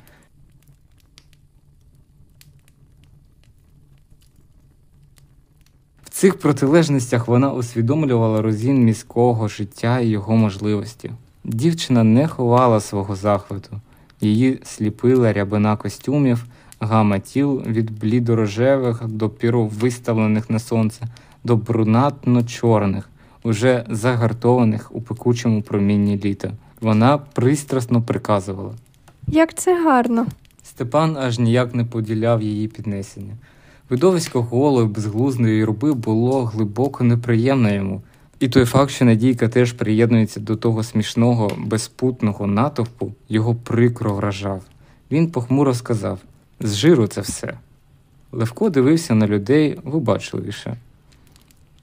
В 6.05 6.09
цих 6.09 6.39
протилежностях 6.39 7.29
вона 7.29 7.53
усвідомлювала 7.53 8.43
розін 8.43 8.85
міського 8.85 9.49
життя 9.49 10.01
і 10.01 10.09
його 10.09 10.37
можливості. 10.37 11.11
Дівчина 11.45 12.05
не 12.05 12.29
ховала 12.29 12.81
свого 12.81 13.17
захвату, 13.17 13.81
її 14.21 14.61
сліпила 14.65 15.33
рябина 15.33 15.77
костюмів, 15.77 16.47
гама 16.81 17.19
тіл 17.19 17.63
від 17.67 17.99
блідорожевих 17.99 19.07
до 19.07 19.29
піру 19.29 19.67
виставлених 19.67 20.51
на 20.51 20.59
сонце, 20.59 21.03
до 21.45 21.57
брунатно-чорних, 21.57 23.03
уже 23.43 23.85
загартованих 23.89 24.95
у 24.95 25.01
пекучому 25.01 25.63
промінні 25.63 26.21
літа. 26.25 26.53
Вона 26.81 27.19
пристрасно 27.19 28.03
приказувала. 28.03 28.75
Як 29.27 29.55
це 29.55 29.85
гарно. 29.85 30.27
Степан 30.63 31.17
аж 31.17 31.39
ніяк 31.39 31.75
не 31.75 31.85
поділяв 31.85 32.43
її 32.43 32.69
піднесення. 32.69 33.35
Видовисько 33.91 34.43
голої, 34.43 34.89
безглузної 34.89 35.57
юрби 35.59 35.93
було 35.93 36.45
глибоко 36.45 37.05
неприємно 37.05 37.71
йому, 37.75 38.03
і 38.41 38.49
той 38.49 38.65
факт, 38.65 38.91
що 38.91 39.05
Надійка 39.05 39.49
теж 39.49 39.73
приєднується 39.73 40.41
до 40.41 40.57
того 40.57 40.83
смішного, 40.83 41.53
безпутного 41.59 42.47
натовпу, 42.47 43.13
його 43.29 43.55
прикро 43.55 44.15
вражав. 44.15 44.63
Він 45.11 45.31
похмуро 45.31 45.75
сказав 45.75 46.19
з 46.61 46.75
жиру 46.75 47.07
це 47.07 47.21
все. 47.21 47.59
Левко 48.33 48.71
дивився 48.71 49.15
на 49.15 49.27
людей 49.27 49.79
вибачливіше. 49.85 50.77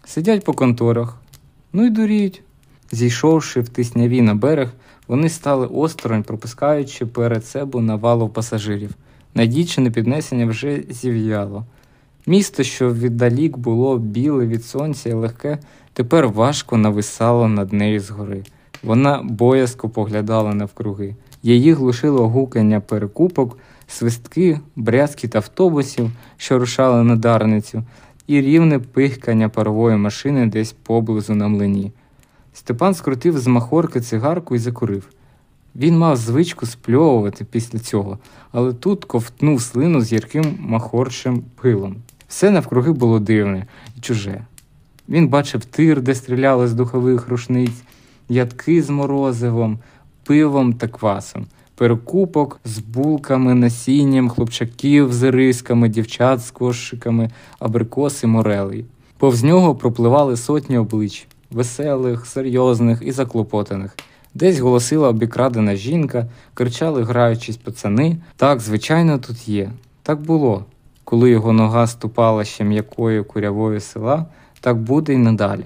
Сидять 0.05 0.43
по 0.43 0.53
конторах, 0.53 1.17
ну 1.73 1.85
й 1.85 1.89
дуріють. 1.89 2.41
Зійшовши 2.91 3.61
в 3.61 3.69
тисняві 3.69 4.21
на 4.21 4.35
берег, 4.35 4.73
вони 5.07 5.29
стали 5.29 5.67
осторонь, 5.67 6.23
пропускаючи 6.23 7.05
перед 7.05 7.45
себе 7.45 7.81
навалу 7.81 8.29
пасажирів. 8.29 8.91
Надійчине 9.35 9.91
піднесення 9.91 10.45
вже 10.45 10.83
зів'яло. 10.89 11.65
Місто, 12.25 12.63
що 12.63 12.93
віддалік 12.93 13.57
було 13.57 13.97
біле 13.97 14.45
від 14.45 14.65
сонця 14.65 15.09
і 15.09 15.13
легке, 15.13 15.57
тепер 15.93 16.27
важко 16.27 16.77
нависало 16.77 17.47
над 17.47 17.73
нею 17.73 17.99
згори. 17.99 18.43
Вона 18.83 19.21
боязко 19.23 19.89
поглядала 19.89 20.53
навкруги. 20.53 21.15
Її 21.43 21.73
глушило 21.73 22.27
гукання 22.27 22.79
перекупок, 22.79 23.57
свистки, 23.87 24.59
брязкіт 24.75 25.35
автобусів, 25.35 26.11
що 26.37 26.59
рушали 26.59 27.03
на 27.03 27.15
дарницю, 27.15 27.83
і 28.27 28.41
рівне 28.41 28.79
пихкання 28.79 29.49
парової 29.49 29.97
машини 29.97 30.45
десь 30.45 30.71
поблизу 30.71 31.35
на 31.35 31.47
млині. 31.47 31.91
Степан 32.53 32.93
скрутив 32.93 33.39
з 33.39 33.47
махорки 33.47 34.01
цигарку 34.01 34.55
і 34.55 34.59
закурив. 34.59 35.09
Він 35.75 35.97
мав 35.97 36.17
звичку 36.17 36.65
спльовувати 36.65 37.45
після 37.45 37.79
цього, 37.79 38.19
але 38.51 38.73
тут 38.73 39.05
ковтнув 39.05 39.61
слину 39.61 40.01
з 40.01 40.11
ярким 40.11 40.57
махорчим 40.59 41.43
пилом. 41.61 41.95
Все 42.27 42.51
навкруги 42.51 42.91
було 42.91 43.19
дивне 43.19 43.65
і 43.97 43.99
чуже. 43.99 44.45
Він 45.09 45.27
бачив 45.27 45.65
тир, 45.65 46.01
де 46.01 46.15
стріляли 46.15 46.67
з 46.67 46.73
духових 46.73 47.27
рушниць, 47.27 47.83
ядки 48.29 48.83
з 48.83 48.89
морозивом, 48.89 49.79
пивом 50.23 50.73
та 50.73 50.87
квасом, 50.87 51.45
перекупок 51.77 52.59
з 52.65 52.79
булками, 52.79 53.53
насінням, 53.53 54.29
хлопчаків 54.29 55.13
з 55.13 55.31
рисками, 55.31 55.89
дівчат 55.89 56.41
з 56.41 56.51
кошиками, 56.51 57.29
абрикоси, 57.59 58.27
морелей. 58.27 58.85
Повз 59.17 59.43
нього 59.43 59.75
пропливали 59.75 60.37
сотні 60.37 60.77
облич 60.77 61.27
веселих, 61.51 62.25
серйозних 62.25 63.01
і 63.05 63.11
заклопотаних. 63.11 63.95
Десь 64.33 64.59
голосила 64.59 65.09
обікрадена 65.09 65.75
жінка, 65.75 66.27
кричали, 66.53 67.03
граючись 67.03 67.57
пацани. 67.57 68.17
Так, 68.35 68.59
звичайно, 68.59 69.17
тут 69.17 69.47
є. 69.47 69.71
Так 70.03 70.21
було. 70.21 70.65
Коли 71.03 71.29
його 71.29 71.53
нога 71.53 71.87
ступала 71.87 72.43
ще 72.43 72.63
м'якою 72.63 73.25
курявою 73.25 73.79
села, 73.79 74.25
так 74.59 74.77
буде 74.77 75.13
й 75.13 75.17
надалі. 75.17 75.65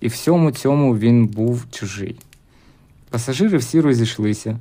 І 0.00 0.08
всьому 0.08 0.50
цьому 0.50 0.98
він 0.98 1.26
був 1.26 1.64
чужий. 1.70 2.16
Пасажири 3.10 3.58
всі 3.58 3.80
розійшлися, 3.80 4.58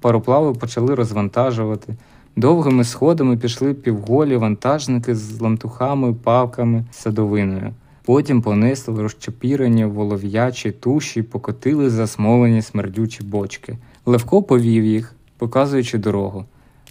пароплави 0.00 0.54
почали 0.54 0.94
розвантажувати. 0.94 1.96
Довгими 2.36 2.84
сходами 2.84 3.36
пішли 3.36 3.74
півголі 3.74 4.36
вантажники 4.36 5.14
з 5.14 5.40
лантухами, 5.40 6.14
павками, 6.14 6.84
садовиною. 6.90 7.74
Потім 8.04 8.42
понесли 8.42 9.02
розчепірені 9.02 9.84
волов'ячі 9.84 10.70
туші, 10.70 11.22
покотили 11.22 11.90
засмолені 11.90 12.62
смердючі 12.62 13.22
бочки. 13.22 13.78
Левко 14.06 14.42
повів 14.42 14.84
їх, 14.84 15.14
показуючи 15.38 15.98
дорогу. 15.98 16.44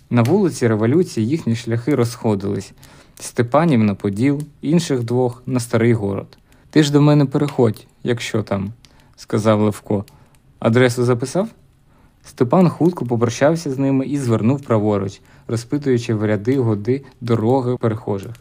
На 0.10 0.22
вулиці 0.22 0.68
революції 0.68 1.28
їхні 1.28 1.56
шляхи 1.56 1.96
розходились 1.96 2.74
Степанів 3.20 3.84
на 3.84 3.96
Поділ, 3.96 4.42
інших 4.62 5.04
двох 5.04 5.44
на 5.46 5.60
старий 5.60 5.94
город. 5.94 6.38
Ти 6.70 6.84
ж 6.84 6.92
до 6.92 7.02
мене 7.02 7.26
переходь, 7.26 7.88
якщо 8.04 8.44
там, 8.44 8.72
сказав 9.16 9.62
Левко. 9.62 10.06
Адресу 10.60 11.04
записав? 11.04 11.48
Степан 12.30 12.70
хутко 12.70 13.06
попрощався 13.06 13.72
з 13.72 13.80
ними 13.80 14.06
і 14.06 14.18
звернув 14.18 14.62
праворуч, 14.62 15.22
розпитуючи 15.48 16.14
в 16.14 16.26
ряди 16.26 16.60
годи 16.60 17.04
дороги 17.22 17.78
перехожих. 17.78 18.32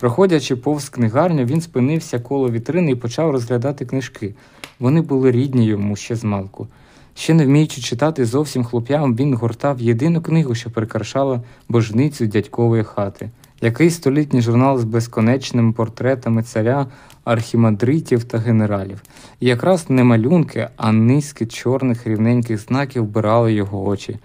Проходячи 0.00 0.56
повз 0.56 0.88
книгарню, 0.88 1.44
він 1.44 1.60
спинився 1.60 2.20
коло 2.20 2.50
вітрини 2.50 2.90
і 2.90 2.94
почав 2.94 3.30
розглядати 3.30 3.86
книжки. 3.86 4.34
Вони 4.80 5.00
були 5.00 5.30
рідні 5.30 5.66
йому 5.66 5.96
ще 5.96 6.16
з 6.16 6.24
малку. 6.24 6.68
Ще 7.14 7.34
не 7.34 7.46
вміючи 7.46 7.80
читати 7.80 8.24
зовсім 8.24 8.64
хлоп'ям, 8.64 9.16
він 9.16 9.34
гортав 9.34 9.80
єдину 9.80 10.22
книгу, 10.22 10.54
що 10.54 10.70
прикрашала 10.70 11.42
божницю 11.68 12.26
дядькової 12.26 12.84
хати. 12.84 13.30
Який 13.60 13.90
столітній 13.90 14.40
журнал 14.40 14.78
з 14.78 14.84
безконечними 14.84 15.72
портретами 15.72 16.42
царя, 16.42 16.86
архімандритів 17.24 18.24
та 18.24 18.38
генералів. 18.38 19.02
І 19.40 19.46
якраз 19.46 19.90
не 19.90 20.04
малюнки, 20.04 20.68
а 20.76 20.92
низки 20.92 21.46
чорних 21.46 22.06
рівненьких 22.06 22.58
знаків 22.58 23.04
вбирали 23.04 23.52
його 23.52 23.88
очі. 23.88 24.18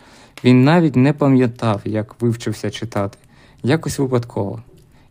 Він 0.44 0.64
навіть 0.64 0.96
не 0.96 1.14
пам'ятав, 1.14 1.82
як 1.86 2.22
вивчився 2.22 2.70
читати, 2.70 3.18
якось 3.64 4.00
випадково. 4.00 4.62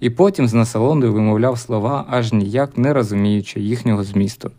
І 0.00 0.10
потім 0.10 0.48
з 0.48 0.54
насолодою 0.54 1.12
вимовляв 1.12 1.58
слова, 1.58 2.04
аж 2.10 2.32
ніяк 2.32 2.78
не 2.78 2.92
розуміючи 2.92 3.60
їхнього 3.60 4.04
змісту. 4.04 4.50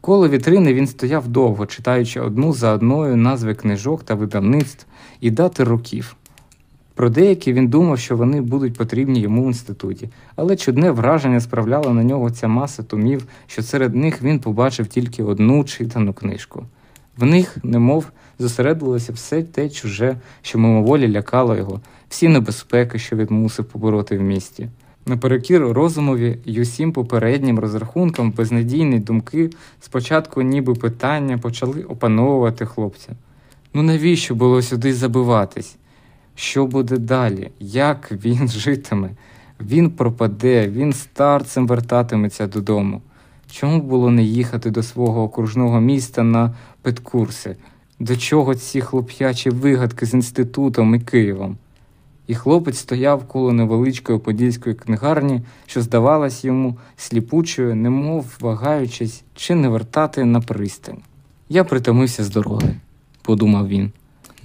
Коло 0.00 0.28
вітрини 0.28 0.74
він 0.74 0.86
стояв 0.86 1.28
довго, 1.28 1.66
читаючи 1.66 2.20
одну 2.20 2.52
за 2.52 2.72
одною 2.72 3.16
назви 3.16 3.54
книжок 3.54 4.02
та 4.02 4.14
видавництв 4.14 4.86
і 5.20 5.30
дати 5.30 5.64
років. 5.64 6.16
Про 6.94 7.10
деякі 7.10 7.52
він 7.52 7.68
думав, 7.68 7.98
що 7.98 8.16
вони 8.16 8.40
будуть 8.40 8.76
потрібні 8.76 9.20
йому 9.20 9.44
в 9.44 9.46
інституті, 9.46 10.08
але 10.36 10.56
чудне 10.56 10.90
враження 10.90 11.40
справляла 11.40 11.92
на 11.92 12.04
нього 12.04 12.30
ця 12.30 12.48
маса 12.48 12.82
томів, 12.82 13.26
що 13.46 13.62
серед 13.62 13.94
них 13.94 14.22
він 14.22 14.38
побачив 14.40 14.86
тільки 14.86 15.22
одну 15.22 15.64
читану 15.64 16.12
книжку. 16.12 16.64
В 17.16 17.24
них, 17.24 17.56
немов, 17.62 18.06
зосередилося 18.38 19.12
все 19.12 19.42
те 19.42 19.70
чуже, 19.70 20.16
що 20.42 20.58
мимоволі 20.58 21.08
лякало 21.08 21.56
його, 21.56 21.80
всі 22.08 22.28
небезпеки, 22.28 22.98
що 22.98 23.16
він 23.16 23.26
мусив 23.30 23.64
побороти 23.64 24.18
в 24.18 24.22
місті. 24.22 24.68
Наперекір 25.06 25.62
розумові 25.62 26.38
й 26.44 26.60
усім 26.60 26.92
попереднім 26.92 27.58
розрахункам 27.58 28.30
безнадійні 28.30 28.98
думки 28.98 29.50
спочатку 29.80 30.42
ніби 30.42 30.74
питання 30.74 31.38
почали 31.38 31.82
опановувати 31.82 32.66
хлопця. 32.66 33.12
Ну 33.74 33.82
навіщо 33.82 34.34
було 34.34 34.62
сюди 34.62 34.94
забиватись? 34.94 35.76
Що 36.34 36.66
буде 36.66 36.98
далі? 36.98 37.50
Як 37.60 38.12
він 38.12 38.48
житиме? 38.48 39.10
Він 39.60 39.90
пропаде, 39.90 40.68
він 40.68 40.92
старцем 40.92 41.66
вертатиметься 41.66 42.46
додому. 42.46 43.02
Чому 43.50 43.82
було 43.82 44.10
не 44.10 44.22
їхати 44.22 44.70
до 44.70 44.82
свого 44.82 45.22
окружного 45.22 45.80
міста 45.80 46.22
на 46.22 46.54
педкурси? 46.82 47.56
До 48.00 48.16
чого 48.16 48.54
ці 48.54 48.80
хлоп'ячі 48.80 49.50
вигадки 49.50 50.06
з 50.06 50.14
інститутом 50.14 50.94
і 50.94 51.00
Києвом? 51.00 51.56
І 52.26 52.34
хлопець 52.34 52.78
стояв 52.78 53.24
коло 53.24 53.52
невеличкої 53.52 54.18
подільської 54.18 54.74
книгарні, 54.74 55.40
що 55.66 55.82
здавалась 55.82 56.44
йому 56.44 56.78
сліпучою, 56.96 57.74
немов 57.74 58.36
вагаючись, 58.40 59.24
чи 59.34 59.54
не 59.54 59.68
вертати 59.68 60.24
на 60.24 60.40
пристань. 60.40 60.98
Я 61.48 61.64
притомився 61.64 62.24
з 62.24 62.30
дороги, 62.30 62.76
подумав 63.22 63.68
він. 63.68 63.92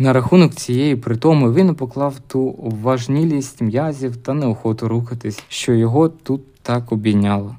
На 0.01 0.13
рахунок 0.13 0.55
цієї 0.55 0.95
притоми 0.95 1.53
він 1.53 1.75
поклав 1.75 2.19
ту 2.27 2.55
важнілість 2.57 3.61
м'язів 3.61 4.17
та 4.17 4.33
неохоту 4.33 4.87
рухатись, 4.87 5.43
що 5.49 5.73
його 5.73 6.09
тут 6.09 6.41
так 6.61 6.91
обійняло. 6.91 7.55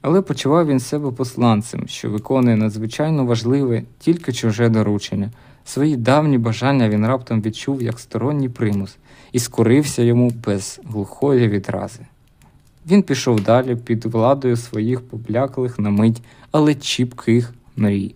Але 0.00 0.22
почував 0.22 0.66
він 0.66 0.80
себе 0.80 1.10
посланцем, 1.10 1.88
що 1.88 2.10
виконує 2.10 2.56
надзвичайно 2.56 3.24
важливе, 3.24 3.82
тільки 3.98 4.32
чуже 4.32 4.68
доручення. 4.68 5.30
Свої 5.64 5.96
давні 5.96 6.38
бажання 6.38 6.88
він 6.88 7.06
раптом 7.06 7.42
відчув 7.42 7.82
як 7.82 7.98
сторонній 7.98 8.48
примус 8.48 8.96
і 9.32 9.38
скорився 9.38 10.02
йому 10.02 10.30
без 10.44 10.80
глухої 10.84 11.48
відрази. 11.48 12.06
Він 12.90 13.02
пішов 13.02 13.40
далі 13.40 13.76
під 13.76 14.04
владою 14.04 14.56
своїх 14.56 15.00
побляклих 15.00 15.78
на 15.78 15.90
мить, 15.90 16.22
але 16.50 16.74
чіпких 16.74 17.54
мрій. 17.76 18.14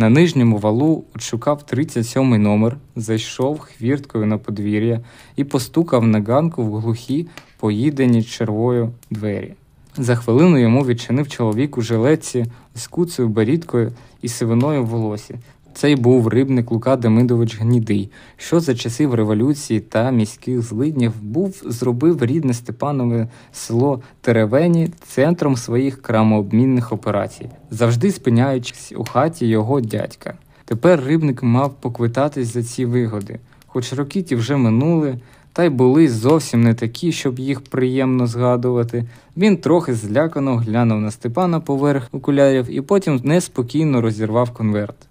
На 0.00 0.08
нижньому 0.08 0.58
валу 0.58 1.04
отшукав 1.14 1.64
37-й 1.72 2.38
номер, 2.38 2.76
зайшов 2.96 3.58
хвірткою 3.58 4.26
на 4.26 4.38
подвір'я 4.38 5.00
і 5.36 5.44
постукав 5.44 6.06
на 6.06 6.20
ганку 6.20 6.62
в 6.62 6.76
глухі, 6.76 7.26
поїдені 7.58 8.22
червою 8.22 8.92
двері. 9.10 9.54
За 9.96 10.16
хвилину 10.16 10.58
йому 10.58 10.86
відчинив 10.86 11.28
чоловік 11.28 11.78
у 11.78 11.82
жилетці 11.82 12.46
з 12.74 12.86
куцею 12.86 13.28
барідкою 13.28 13.92
і 14.22 14.28
сивиною 14.28 14.84
в 14.84 14.86
волосі. 14.86 15.34
Цей 15.74 15.96
був 15.96 16.28
рибник 16.28 16.70
Лука 16.70 16.96
Демидович 16.96 17.60
Гнідий, 17.60 18.10
що 18.36 18.60
за 18.60 18.74
часів 18.74 19.14
революції 19.14 19.80
та 19.80 20.10
міських 20.10 20.62
злиднів 20.62 21.12
був 21.22 21.62
зробив 21.66 22.24
рідне 22.24 22.54
Степанове 22.54 23.28
село 23.52 24.02
Теревені 24.20 24.88
центром 25.06 25.56
своїх 25.56 26.02
крамообмінних 26.02 26.92
операцій, 26.92 27.48
завжди 27.70 28.12
спиняючись 28.12 28.92
у 28.96 29.04
хаті 29.04 29.46
його 29.46 29.80
дядька. 29.80 30.34
Тепер 30.64 31.04
рибник 31.04 31.42
мав 31.42 31.74
поквитатись 31.80 32.52
за 32.52 32.62
ці 32.62 32.84
вигоди, 32.84 33.38
хоч 33.66 33.92
роки 33.92 34.22
ті 34.22 34.36
вже 34.36 34.56
минули, 34.56 35.18
та 35.52 35.64
й 35.64 35.68
були 35.68 36.08
зовсім 36.08 36.62
не 36.62 36.74
такі, 36.74 37.12
щоб 37.12 37.38
їх 37.38 37.60
приємно 37.60 38.26
згадувати. 38.26 39.04
Він 39.36 39.56
трохи 39.56 39.94
злякано 39.94 40.56
глянув 40.56 41.00
на 41.00 41.10
Степана 41.10 41.60
поверх 41.60 42.08
окулярів 42.12 42.66
і 42.70 42.80
потім 42.80 43.20
неспокійно 43.24 44.00
розірвав 44.00 44.50
конверт 44.50 45.09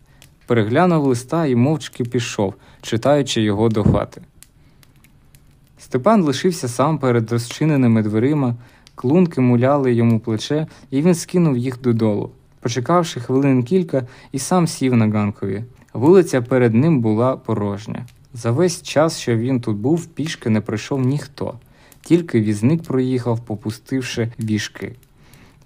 переглянув 0.50 1.06
листа 1.06 1.46
і 1.46 1.56
мовчки 1.56 2.04
пішов, 2.04 2.54
читаючи 2.82 3.42
його 3.42 3.70
до 3.70 3.84
хати. 3.84 4.22
Степан 5.80 6.22
лишився 6.22 6.68
сам 6.68 6.98
перед 6.98 7.32
розчиненими 7.32 8.02
дверима, 8.02 8.56
клунки 8.96 9.42
муляли 9.42 9.94
йому 9.94 10.20
плече, 10.20 10.68
і 10.92 11.02
він 11.02 11.16
скинув 11.16 11.58
їх 11.58 11.82
додолу. 11.82 12.32
Почекавши 12.60 13.20
хвилин 13.20 13.64
кілька, 13.64 14.08
і 14.32 14.40
сам 14.40 14.68
сів 14.68 14.96
на 14.96 15.08
ганкові. 15.08 15.64
Вулиця 15.94 16.42
перед 16.42 16.74
ним 16.74 17.00
була 17.02 17.38
порожня. 17.38 18.06
За 18.34 18.52
весь 18.52 18.82
час, 18.82 19.20
що 19.20 19.38
він 19.38 19.62
тут 19.62 19.78
був, 19.78 20.06
пішки 20.06 20.50
не 20.50 20.62
пройшов 20.62 21.06
ніхто, 21.06 21.54
тільки 22.02 22.42
візник 22.42 22.84
проїхав, 22.84 23.40
попустивши 23.40 24.32
вішки. 24.40 24.96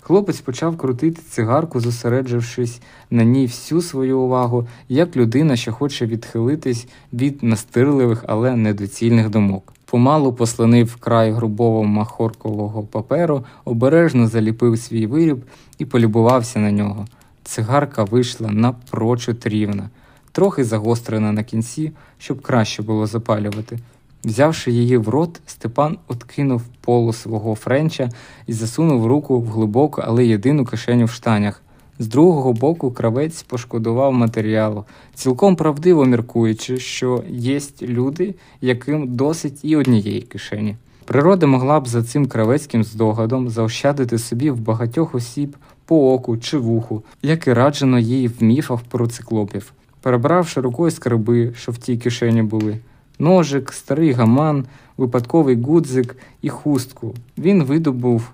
Хлопець 0.06 0.42
почав 0.42 0.78
крутити 0.78 1.22
цигарку, 1.30 1.80
зосереджившись 1.80 2.82
на 3.10 3.24
ній 3.24 3.46
всю 3.46 3.82
свою 3.82 4.20
увагу, 4.20 4.68
як 4.90 5.16
людина, 5.16 5.56
що 5.56 5.74
хоче 5.74 6.06
відхилитись 6.06 6.88
від 7.14 7.44
настирливих, 7.44 8.26
але 8.28 8.56
недоцільних 8.56 9.30
думок. 9.30 9.74
Помалу 9.86 10.34
послонив 10.34 10.96
край 10.96 11.32
грубого 11.32 11.84
махоркового 11.84 12.84
паперу, 12.84 13.46
обережно 13.66 14.28
заліпив 14.28 14.80
свій 14.80 15.08
виріб 15.08 15.44
і 15.78 15.86
полюбувався 15.86 16.60
на 16.60 16.72
нього. 16.72 17.06
Цигарка 17.44 18.04
вийшла 18.04 18.52
напрочуд 18.52 19.42
рівна, 19.46 19.90
трохи 20.32 20.64
загострена 20.64 21.32
на 21.32 21.44
кінці, 21.44 21.92
щоб 22.18 22.42
краще 22.42 22.82
було 22.82 23.08
запалювати. 23.08 23.80
Взявши 24.24 24.72
її 24.72 24.98
в 24.98 25.10
рот, 25.10 25.42
Степан 25.46 25.98
откинув 26.08 26.62
полу 26.82 27.14
свого 27.14 27.56
френча 27.56 28.10
і 28.48 28.54
засунув 28.54 29.08
руку 29.08 29.40
в 29.40 29.48
глибоку, 29.48 30.02
але 30.06 30.26
єдину 30.26 30.66
кишеню 30.66 31.06
в 31.06 31.12
штанях. 31.12 31.62
З 32.00 32.08
другого 32.08 32.54
боку, 32.54 32.92
кравець 32.92 33.44
пошкодував 33.44 34.14
матеріалу, 34.14 34.86
цілком 35.14 35.56
правдиво 35.56 36.06
міркуючи, 36.06 36.78
що 36.78 37.24
є 37.30 37.60
люди, 37.82 38.36
яким 38.62 39.16
досить 39.16 39.60
і 39.64 39.76
однієї 39.76 40.22
кишені. 40.22 40.76
Природа 41.06 41.48
могла 41.48 41.80
б 41.80 41.88
за 41.88 42.04
цим 42.04 42.28
кравецьким 42.28 42.84
здогадом 42.84 43.50
заощадити 43.50 44.18
собі 44.18 44.52
в 44.52 44.60
багатьох 44.60 45.16
осіб 45.16 45.56
по 45.86 46.14
оку 46.14 46.38
чи 46.38 46.58
вуху, 46.58 47.04
як 47.22 47.48
і 47.48 47.54
раджено 47.54 48.00
їй 48.00 48.28
в 48.28 48.44
міфах 48.44 48.80
про 48.82 49.08
циклопів, 49.08 49.74
перебравши 50.02 50.62
рукою 50.62 50.92
скарби, 50.92 51.54
що 51.58 51.72
в 51.72 51.78
тій 51.78 51.98
кишені 51.98 52.44
були 52.44 52.78
ножик, 53.24 53.74
старий 53.74 54.12
гаман, 54.12 54.66
випадковий 54.98 55.62
гудзик 55.62 56.18
і 56.42 56.50
хустку. 56.50 57.16
Він 57.38 57.64
видобув 57.64 58.30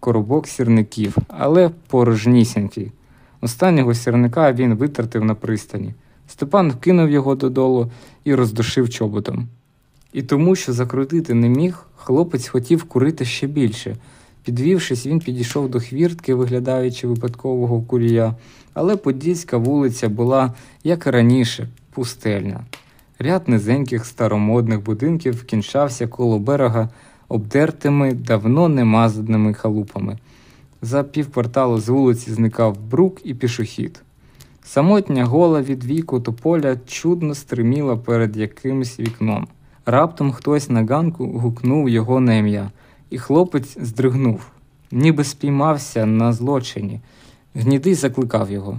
коробок 0.00 0.48
сірників, 0.48 1.16
але 1.28 1.70
порожнісінький. 1.86 2.92
Останнього 3.40 3.94
сірника 3.94 4.52
він 4.52 4.74
витратив 4.74 5.24
на 5.24 5.34
пристані. 5.34 5.94
Степан 6.28 6.72
кинув 6.72 7.10
його 7.10 7.34
додолу 7.34 7.90
і 8.24 8.34
роздушив 8.34 8.90
чоботом. 8.90 9.48
І 10.12 10.22
тому, 10.22 10.56
що 10.56 10.72
закрутити 10.72 11.34
не 11.34 11.48
міг, 11.48 11.86
хлопець 11.96 12.48
хотів 12.48 12.84
курити 12.84 13.24
ще 13.24 13.46
більше, 13.46 13.96
Підвівшись, 14.44 15.06
він 15.06 15.20
підійшов 15.20 15.70
до 15.70 15.80
хвіртки, 15.80 16.34
виглядаючи 16.34 17.06
випадкового 17.06 17.80
курія, 17.80 18.34
але 18.74 18.96
Подільська 18.96 19.56
вулиця 19.56 20.08
була, 20.08 20.54
як 20.84 21.06
і 21.06 21.10
раніше, 21.10 21.68
пустельна. 21.90 22.60
Ряд 23.18 23.48
низеньких 23.48 24.06
старомодних 24.06 24.82
будинків 24.82 25.44
кінчався 25.44 26.06
коло 26.06 26.38
берега 26.38 26.88
обдертими, 27.28 28.12
давно 28.12 28.68
немазаними 28.68 29.54
халупами. 29.54 30.18
За 30.82 31.02
півкварталу 31.02 31.78
з 31.78 31.88
вулиці 31.88 32.30
зникав 32.30 32.78
брук 32.78 33.20
і 33.24 33.34
пішохід. 33.34 34.02
Самотня 34.64 35.24
гола 35.24 35.62
від 35.62 35.84
віку 35.84 36.20
тополя 36.20 36.76
чудно 36.86 37.34
стриміла 37.34 37.96
перед 37.96 38.36
якимось 38.36 39.00
вікном. 39.00 39.46
Раптом 39.86 40.32
хтось 40.32 40.70
на 40.70 40.84
ганку 40.84 41.26
гукнув 41.26 41.88
його 41.88 42.20
на 42.20 42.34
ім'я, 42.34 42.70
і 43.10 43.18
хлопець 43.18 43.78
здригнув, 43.80 44.46
ніби 44.92 45.24
спіймався 45.24 46.06
на 46.06 46.32
злочині. 46.32 47.00
Гнідий 47.54 47.94
закликав 47.94 48.50
його. 48.50 48.78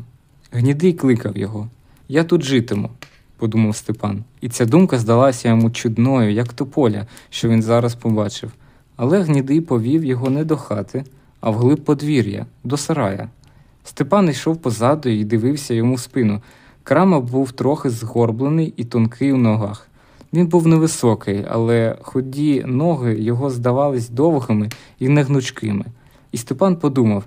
Гнідий 0.51 0.93
кликав 0.93 1.37
його. 1.37 1.69
Я 2.07 2.23
тут 2.23 2.43
житиму, 2.43 2.89
подумав 3.37 3.75
Степан, 3.75 4.23
і 4.41 4.49
ця 4.49 4.65
думка 4.65 4.99
здалася 4.99 5.49
йому 5.49 5.69
чудною, 5.69 6.31
як 6.31 6.53
тополя, 6.53 7.07
що 7.29 7.49
він 7.49 7.61
зараз 7.61 7.95
побачив. 7.95 8.51
Але 8.95 9.21
гнідий 9.21 9.61
повів 9.61 10.05
його 10.05 10.29
не 10.29 10.45
до 10.45 10.57
хати, 10.57 11.03
а 11.41 11.49
вглиб 11.49 11.83
подвір'я, 11.83 12.45
до 12.63 12.77
сарая. 12.77 13.29
Степан 13.83 14.29
йшов 14.29 14.57
позаду 14.57 15.09
і 15.09 15.23
дивився 15.23 15.73
йому 15.73 15.95
в 15.95 15.99
спину. 15.99 16.41
Крама 16.83 17.19
був 17.19 17.51
трохи 17.51 17.89
згорблений 17.89 18.73
і 18.77 18.83
тонкий 18.83 19.33
у 19.33 19.37
ногах. 19.37 19.87
Він 20.33 20.47
був 20.47 20.67
невисокий, 20.67 21.45
але 21.49 21.97
худі 22.01 22.63
ноги 22.67 23.21
його 23.21 23.49
здавались 23.49 24.09
довгими 24.09 24.69
і 24.99 25.09
негнучкими. 25.09 25.85
І 26.31 26.37
Степан 26.37 26.75
подумав, 26.75 27.23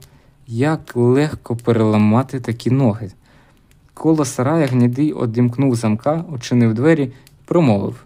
як 0.47 0.97
легко 0.97 1.57
переламати 1.57 2.40
такі 2.40 2.71
ноги. 2.71 3.11
Коло 3.98 4.24
сарая 4.24 4.66
гнідий 4.66 5.12
одімкнув 5.12 5.74
замка, 5.74 6.24
очинив 6.32 6.74
двері 6.74 7.12
промовив 7.44 8.04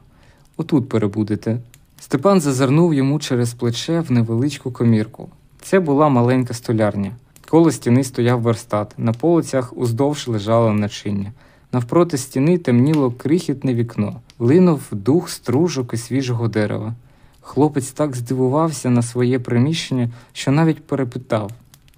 Отут 0.57 0.89
перебудете. 0.89 1.59
Степан 2.01 2.41
зазирнув 2.41 2.95
йому 2.95 3.19
через 3.19 3.55
плече 3.55 4.01
в 4.01 4.13
невеличку 4.13 4.73
комірку. 4.73 5.29
Це 5.63 5.81
була 5.81 6.09
маленька 6.09 6.55
столярня. 6.55 7.13
Коло 7.49 7.71
стіни 7.71 8.05
стояв 8.05 8.41
верстат, 8.41 8.95
на 8.99 9.13
полицях 9.13 9.73
уздовж 9.77 10.29
лежало 10.29 10.73
начиння. 10.73 11.33
Навпроти 11.73 12.19
стіни 12.19 12.59
темніло 12.59 13.11
крихітне 13.11 13.75
вікно, 13.75 14.21
линув 14.39 14.83
дух 14.93 15.31
стружок 15.31 15.95
і 15.95 15.97
свіжого 15.97 16.49
дерева. 16.49 16.95
Хлопець 17.41 17.91
так 17.91 18.17
здивувався 18.17 18.91
на 18.91 19.03
своє 19.03 19.39
приміщення, 19.39 20.11
що 20.33 20.51
навіть 20.51 20.85
перепитав 20.87 21.51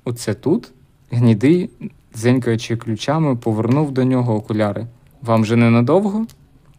Оце 0.05 0.35
тут? 0.35 0.71
Гнідий, 1.11 1.71
дзенькаючи 2.17 2.77
ключами, 2.77 3.37
повернув 3.37 3.91
до 3.91 4.05
нього 4.05 4.35
окуляри. 4.35 4.87
Вам 5.23 5.45
же 5.45 5.57
ненадовго? 5.57 6.27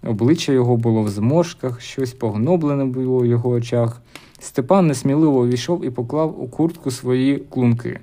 Обличчя 0.03 0.51
його 0.51 0.77
було 0.77 1.01
в 1.01 1.09
зморшках, 1.09 1.81
щось 1.81 2.13
погноблене 2.13 2.85
було 2.85 3.19
в 3.19 3.25
його 3.25 3.49
очах. 3.49 4.01
Степан 4.39 4.87
несміливо 4.87 5.39
увійшов 5.39 5.85
і 5.85 5.89
поклав 5.89 6.43
у 6.43 6.47
куртку 6.47 6.91
свої 6.91 7.37
клунки. 7.37 7.99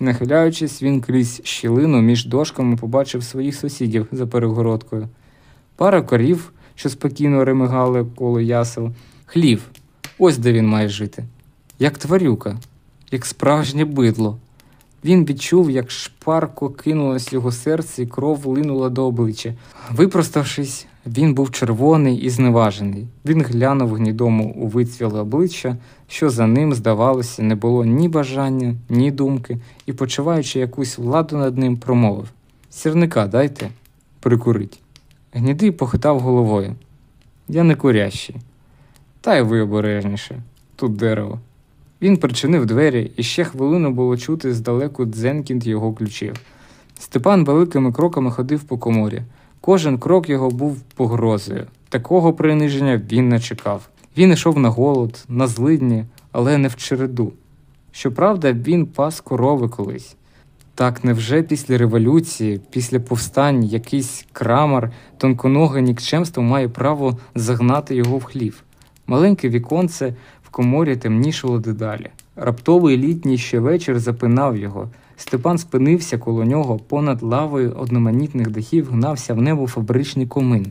Нахиляючись, 0.00 0.82
він 0.82 1.00
крізь 1.00 1.40
щілину 1.44 2.00
між 2.00 2.26
дошками 2.26 2.76
побачив 2.76 3.22
своїх 3.22 3.54
сусідів 3.54 4.06
за 4.12 4.26
перегородкою. 4.26 5.08
Пара 5.76 6.02
корів, 6.02 6.52
що 6.74 6.88
спокійно 6.88 7.44
ремигали 7.44 8.06
коло 8.16 8.40
ясел, 8.40 8.90
хлів. 9.26 9.62
Ось 10.18 10.38
де 10.38 10.52
він 10.52 10.68
має 10.68 10.88
жити. 10.88 11.24
Як 11.78 11.98
тварюка, 11.98 12.56
як 13.10 13.26
справжнє 13.26 13.84
бидло. 13.84 14.38
Він 15.04 15.24
відчув, 15.24 15.70
як 15.70 15.90
шпарко 15.90 16.70
кинулось 16.70 17.32
його 17.32 17.52
серце, 17.52 18.02
і 18.02 18.06
кров 18.06 18.46
линула 18.46 18.88
до 18.88 19.06
обличчя. 19.06 19.54
Випроставшись, 19.90 20.86
він 21.06 21.34
був 21.34 21.50
червоний 21.50 22.16
і 22.16 22.30
зневажений. 22.30 23.06
Він 23.24 23.42
глянув 23.42 23.94
гнідому 23.94 24.54
у 24.56 24.66
вицвіле 24.66 25.20
обличчя, 25.20 25.76
що 26.08 26.30
за 26.30 26.46
ним, 26.46 26.74
здавалося, 26.74 27.42
не 27.42 27.54
було 27.54 27.84
ні 27.84 28.08
бажання, 28.08 28.74
ні 28.88 29.10
думки, 29.10 29.58
і, 29.86 29.92
почуваючи 29.92 30.58
якусь 30.58 30.98
владу 30.98 31.36
над 31.36 31.58
ним, 31.58 31.76
промовив 31.76 32.28
Сірника 32.70 33.26
дайте, 33.26 33.70
прикурить. 34.20 34.80
Гнідий 35.32 35.70
похитав 35.70 36.20
головою. 36.20 36.74
Я 37.48 37.62
не 37.62 37.74
курящий. 37.74 38.36
Та 39.20 39.36
й 39.36 39.42
ви 39.42 39.60
обережніше, 39.60 40.42
тут 40.76 40.96
дерево. 40.96 41.38
Він 42.02 42.16
причинив 42.16 42.66
двері, 42.66 43.12
і 43.16 43.22
ще 43.22 43.44
хвилину 43.44 43.90
було 43.90 44.16
чути 44.16 44.54
здалеку 44.54 45.04
дзенкінт 45.04 45.66
його 45.66 45.92
ключів. 45.92 46.34
Степан 46.98 47.44
великими 47.44 47.92
кроками 47.92 48.30
ходив 48.30 48.62
по 48.62 48.78
коморі. 48.78 49.22
Кожен 49.60 49.98
крок 49.98 50.28
його 50.28 50.50
був 50.50 50.80
погрозою. 50.80 51.66
Такого 51.88 52.32
приниження 52.32 53.02
він 53.12 53.28
не 53.28 53.40
чекав. 53.40 53.88
Він 54.16 54.32
йшов 54.32 54.58
на 54.58 54.68
голод, 54.68 55.24
на 55.28 55.46
злидні, 55.46 56.04
але 56.32 56.58
не 56.58 56.68
в 56.68 56.76
череду. 56.76 57.32
Щоправда, 57.92 58.52
він 58.52 58.86
пас 58.86 59.20
корови 59.20 59.68
колись. 59.68 60.16
Так 60.74 61.04
невже 61.04 61.42
після 61.42 61.78
революції, 61.78 62.60
після 62.70 63.00
повстань, 63.00 63.64
якийсь 63.64 64.26
крамар, 64.32 64.92
тонконоге 65.16 65.82
нікчемство 65.82 66.42
має 66.42 66.68
право 66.68 67.18
загнати 67.34 67.94
його 67.94 68.18
в 68.18 68.24
хлів? 68.24 68.64
Маленьке 69.06 69.48
віконце 69.48 70.14
в 70.48 70.50
коморі 70.50 70.96
темнішало 70.96 71.58
дедалі. 71.58 72.10
Раптовий 72.36 72.96
літній 72.96 73.38
ще 73.38 73.60
вечір 73.60 73.98
запинав 73.98 74.56
його. 74.56 74.88
Степан 75.16 75.58
спинився 75.58 76.18
коло 76.18 76.44
нього, 76.44 76.78
понад 76.78 77.22
лавою 77.22 77.72
одноманітних 77.72 78.50
дахів 78.50 78.90
гнався 78.90 79.34
в 79.34 79.42
небо 79.42 79.66
фабричний 79.66 80.26
комин. 80.26 80.66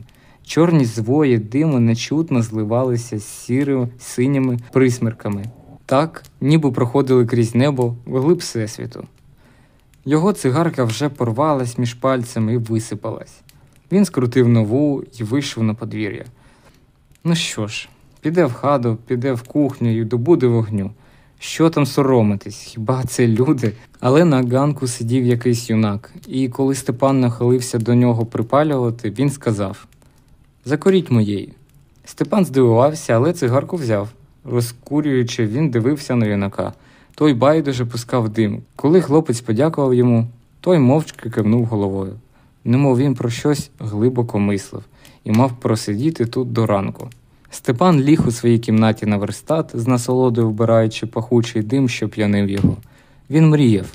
Чорні 0.46 0.84
звої 0.84 1.38
диму 1.38 1.80
нечутно 1.80 2.42
зливалися 2.42 3.18
з 3.18 3.24
сірими 3.24 3.88
синіми 3.98 4.58
присмерками. 4.72 5.44
Так, 5.86 6.22
ніби 6.40 6.72
проходили 6.72 7.26
крізь 7.26 7.54
небо 7.54 7.96
вглиб 8.06 8.38
всесвіту. 8.38 9.04
Його 10.04 10.32
цигарка 10.32 10.84
вже 10.84 11.08
порвалась 11.08 11.78
між 11.78 11.94
пальцями 11.94 12.54
і 12.54 12.56
висипалась. 12.56 13.40
Він 13.92 14.04
скрутив 14.04 14.48
нову 14.48 15.04
і 15.18 15.24
вийшов 15.24 15.64
на 15.64 15.74
подвір'я. 15.74 16.24
Ну 17.24 17.34
що 17.34 17.66
ж, 17.66 17.88
піде 18.20 18.44
в 18.44 18.52
хату, 18.52 18.98
піде 19.06 19.32
в 19.32 19.42
кухню 19.42 20.00
і 20.00 20.04
добуде 20.04 20.46
вогню. 20.46 20.90
Що 21.38 21.70
там 21.70 21.86
соромитись? 21.86 22.56
Хіба 22.56 23.04
це 23.04 23.26
люди? 23.26 23.72
Але 24.00 24.24
на 24.24 24.42
ганку 24.42 24.86
сидів 24.86 25.24
якийсь 25.24 25.70
юнак, 25.70 26.12
і 26.28 26.48
коли 26.48 26.74
Степан 26.74 27.20
нахилився 27.20 27.78
до 27.78 27.94
нього 27.94 28.26
припалювати, 28.26 29.10
він 29.10 29.30
сказав 29.30 29.86
Закоріть 30.64 31.10
моєї. 31.10 31.52
Степан 32.04 32.44
здивувався, 32.44 33.12
але 33.12 33.32
цигарку 33.32 33.76
взяв. 33.76 34.08
Розкурюючи, 34.44 35.46
він 35.46 35.70
дивився 35.70 36.14
на 36.16 36.26
юнака. 36.26 36.72
Той 37.14 37.34
байдуже 37.34 37.84
пускав 37.84 38.28
дим. 38.28 38.62
Коли 38.76 39.00
хлопець 39.00 39.40
подякував 39.40 39.94
йому, 39.94 40.26
той 40.60 40.78
мовчки 40.78 41.30
кивнув 41.30 41.64
головою. 41.64 42.14
Немов 42.64 42.98
він 42.98 43.14
про 43.14 43.30
щось 43.30 43.70
глибоко 43.78 44.38
мислив 44.38 44.82
і 45.24 45.32
мав 45.32 45.52
просидіти 45.60 46.26
тут 46.26 46.52
до 46.52 46.66
ранку. 46.66 47.08
Степан 47.50 48.00
ліг 48.00 48.28
у 48.28 48.30
своїй 48.30 48.58
кімнаті 48.58 49.06
на 49.06 49.16
верстат, 49.16 49.70
з 49.74 49.86
насолодою 49.86 50.48
вбираючи 50.48 51.06
пахучий 51.06 51.62
дим, 51.62 51.88
що 51.88 52.08
п'янив 52.08 52.50
його. 52.50 52.76
Він 53.30 53.48
мріяв, 53.48 53.92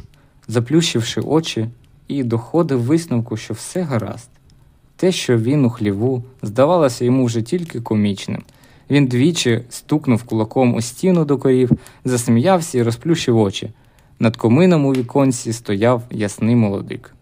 заплющивши 0.47 1.21
очі, 1.21 1.69
і 2.07 2.23
доходив 2.23 2.81
висновку, 2.81 3.37
що 3.37 3.53
все 3.53 3.81
гаразд. 3.81 4.29
Те, 4.95 5.11
що 5.11 5.37
він 5.37 5.65
у 5.65 5.69
хліву, 5.69 6.23
здавалося 6.41 7.05
йому 7.05 7.25
вже 7.25 7.41
тільки 7.41 7.81
комічним. 7.81 8.43
Він 8.89 9.05
двічі 9.05 9.61
стукнув 9.69 10.23
кулаком 10.23 10.75
у 10.75 10.81
стіну 10.81 11.25
до 11.25 11.37
корів, 11.37 11.71
засміявся 12.05 12.77
і 12.77 12.83
розплющив 12.83 13.37
очі. 13.37 13.69
Над 14.19 14.37
комином 14.37 14.85
у 14.85 14.93
віконці 14.93 15.53
стояв 15.53 16.03
ясний 16.11 16.55
молодик. 16.55 17.13